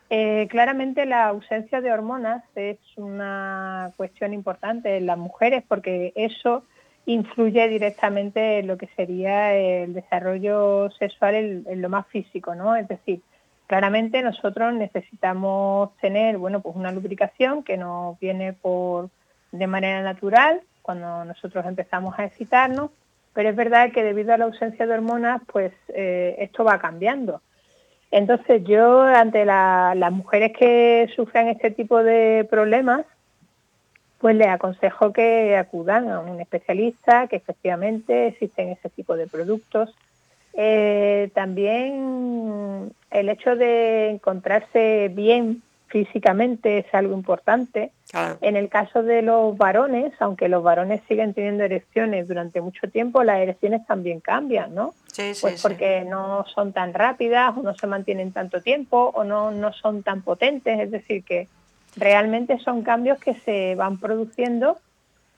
[0.08, 6.64] Eh, claramente la ausencia de hormonas es una cuestión importante en las mujeres porque eso
[7.08, 12.76] influye directamente en lo que sería el desarrollo sexual en, lo más físico, ¿no?
[12.76, 13.22] Es decir,
[13.68, 19.10] claramente nosotros necesitamos tener, bueno, pues una lubricación que nos viene por
[19.52, 22.90] de manera natural cuando nosotros empezamos a excitarnos
[23.38, 27.40] pero es verdad que debido a la ausencia de hormonas, pues eh, esto va cambiando.
[28.10, 33.06] Entonces yo, ante las mujeres que sufren este tipo de problemas,
[34.18, 39.94] pues les aconsejo que acudan a un especialista, que efectivamente existen ese tipo de productos.
[40.60, 47.92] Eh, también el hecho de encontrarse bien físicamente es algo importante.
[48.40, 53.22] En el caso de los varones, aunque los varones siguen teniendo erecciones durante mucho tiempo,
[53.22, 54.94] las erecciones también cambian, ¿no?
[55.06, 59.22] Sí, sí, pues porque no son tan rápidas o no se mantienen tanto tiempo o
[59.22, 61.46] no, no son tan potentes, es decir, que
[61.96, 64.78] realmente son cambios que se van produciendo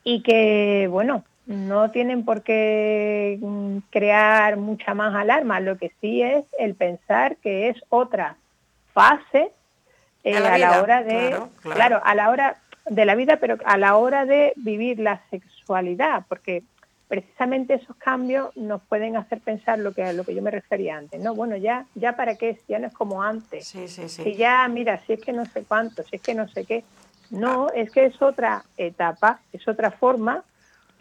[0.03, 5.59] y que, bueno, no tienen por qué mm, crear mucha más alarma.
[5.59, 8.37] Lo que sí es el pensar que es otra
[8.93, 9.51] fase
[10.23, 11.75] eh, la a la hora de, claro, claro.
[11.75, 16.25] claro, a la hora de la vida, pero a la hora de vivir la sexualidad,
[16.27, 16.63] porque
[17.07, 20.97] precisamente esos cambios nos pueden hacer pensar lo que a lo que yo me refería
[20.97, 21.35] antes, ¿no?
[21.35, 23.67] Bueno, ya, ya para qué, ya no es como antes.
[23.67, 24.23] Sí, sí, sí.
[24.23, 26.83] Si ya, mira, si es que no sé cuánto, si es que no sé qué.
[27.29, 30.43] No, es que es otra etapa, es otra forma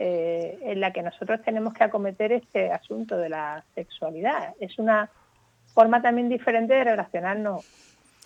[0.03, 4.55] eh, en la que nosotros tenemos que acometer este asunto de la sexualidad.
[4.59, 5.11] Es una
[5.75, 7.67] forma también diferente de relacionarnos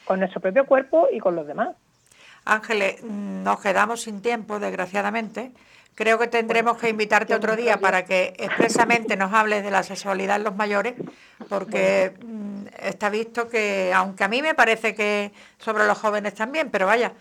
[0.05, 1.71] con nuestro propio cuerpo y con los demás.
[2.45, 5.51] Ángeles, mm, nos quedamos sin tiempo, desgraciadamente.
[5.97, 10.37] Creo que tendremos que invitarte otro día para que expresamente nos hables de la sexualidad
[10.37, 10.95] en los mayores,
[11.49, 16.71] porque mm, está visto que, aunque a mí me parece que sobre los jóvenes también,
[16.71, 17.15] pero vaya,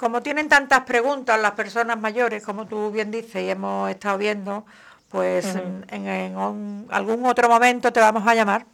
[0.00, 4.64] como tienen tantas preguntas las personas mayores, como tú bien dices y hemos estado viendo,
[5.10, 8.64] pues en, en un- algún otro momento te vamos a llamar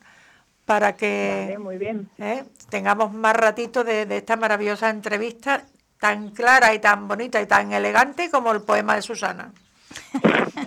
[0.64, 2.08] para que Vale, muy bien.
[2.18, 2.44] ¿eh?
[2.70, 5.64] tengamos más ratito de, de esta maravillosa entrevista
[5.98, 9.50] tan clara y tan bonita y tan elegante como el poema de Susana.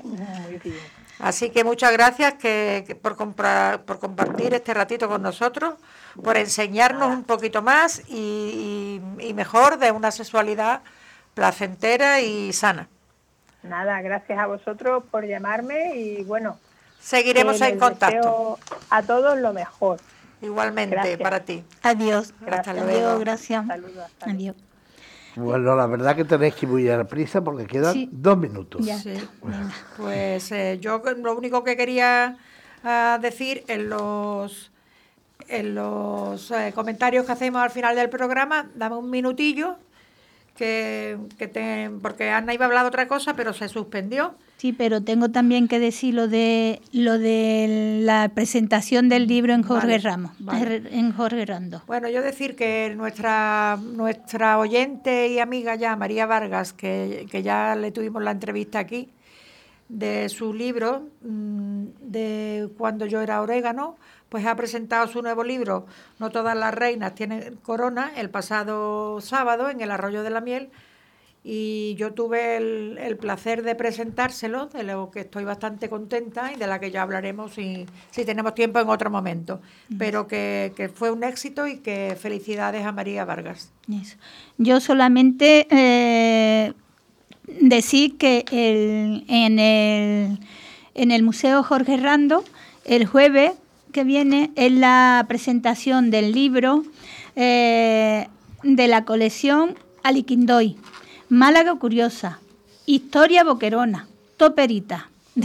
[0.04, 0.78] Muy bien.
[1.20, 5.76] Así que muchas gracias que, que por, compra- por compartir este ratito con nosotros,
[6.22, 10.82] por enseñarnos un poquito más y, y- y mejor de una sexualidad
[11.34, 12.88] placentera y sana.
[13.64, 16.58] Nada, gracias a vosotros por llamarme y bueno,
[17.00, 18.18] Seguiremos en contacto.
[18.18, 20.00] deseo a todos lo mejor.
[20.42, 21.20] Igualmente Gracias.
[21.20, 21.64] para ti.
[21.84, 22.34] Adiós.
[22.50, 23.20] Hasta Adiós, luego.
[23.20, 23.68] gracias.
[23.68, 23.98] Saludos.
[24.06, 24.40] hasta luego.
[24.40, 24.56] Adiós.
[25.36, 28.10] Bueno, la verdad que tenéis que ir muy a prisa porque quedan Sí.
[28.12, 28.86] dos minutos.
[28.86, 29.14] Ya Sí.
[29.98, 32.38] Pues eh, yo lo único que quería
[32.84, 34.72] ah, decir en los
[35.48, 39.78] en los eh, comentarios que hacemos al final del programa, dame un minutillo
[40.56, 44.36] que, que te- porque Ana iba a hablar de otra cosa, pero se suspendió.
[44.58, 49.64] Sí, pero tengo también que decir lo de lo de la presentación del libro en
[49.64, 50.84] Jorge Vale, Ramos, vale.
[50.92, 51.82] en Jorge Rando.
[51.88, 57.78] Bueno, yo decir que nuestra nuestra oyente y amiga ya, María Vargas, que, que ya
[57.78, 59.08] le tuvimos la entrevista aquí,
[59.90, 63.98] de su libro mm, de Cuando yo era orégano,
[64.30, 65.88] pues ha presentado su nuevo libro,
[66.20, 70.70] No todas las reinas tienen corona, el pasado sábado en el Arroyo de la Miel.
[71.42, 76.58] Y yo tuve el, el placer de presentárselo, de lo que estoy bastante contenta y
[76.58, 79.62] de la que ya hablaremos si, si tenemos tiempo en otro momento.
[79.98, 83.72] Pero que, que fue un éxito y que felicidades a María Vargas.
[84.58, 86.74] Yo solamente eh,
[87.62, 90.40] decir que el- en, el,
[90.96, 92.44] en el Museo Jorge Rando,
[92.86, 93.52] el jueves
[93.92, 96.84] que viene, es la presentación del libro
[97.36, 98.28] eh,
[98.64, 100.76] de la colección Aliquindoy,
[101.30, 102.40] Málaga Curiosa,
[102.86, 105.10] Historia Boquerona, Toperita.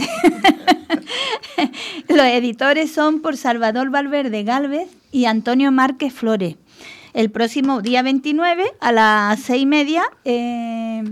[2.09, 6.55] Los editores son por Salvador Valverde Galvez y Antonio Márquez Flores.
[7.13, 11.03] El próximo día 29 a las seis y media eh,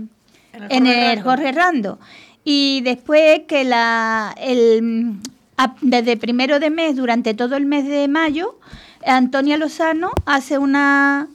[0.68, 1.98] en el Jorge Rando.
[2.44, 5.14] Y después que la, el,
[5.56, 8.58] a- desde primero de mes, durante todo el mes de mayo,
[9.06, 11.28] Antonia Lozano hace una,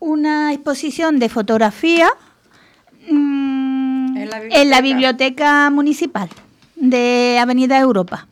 [0.00, 2.08] una exposición de fotografía
[3.10, 5.70] mm, En la en la biblioteca.
[5.70, 6.28] municipal
[6.76, 8.26] de Avenida Europa.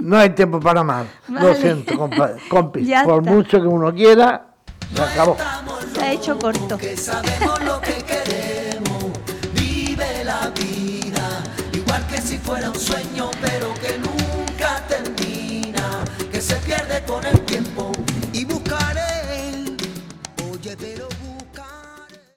[0.00, 1.06] No hay tiempo para más.
[1.28, 2.84] Lo siento, compa- compi.
[2.84, 3.30] Ya Por está.
[3.32, 4.46] mucho que uno quiera,
[4.94, 5.36] se acabó.
[5.94, 6.78] Se ha hecho corto.
[12.50, 12.99] Que sabemos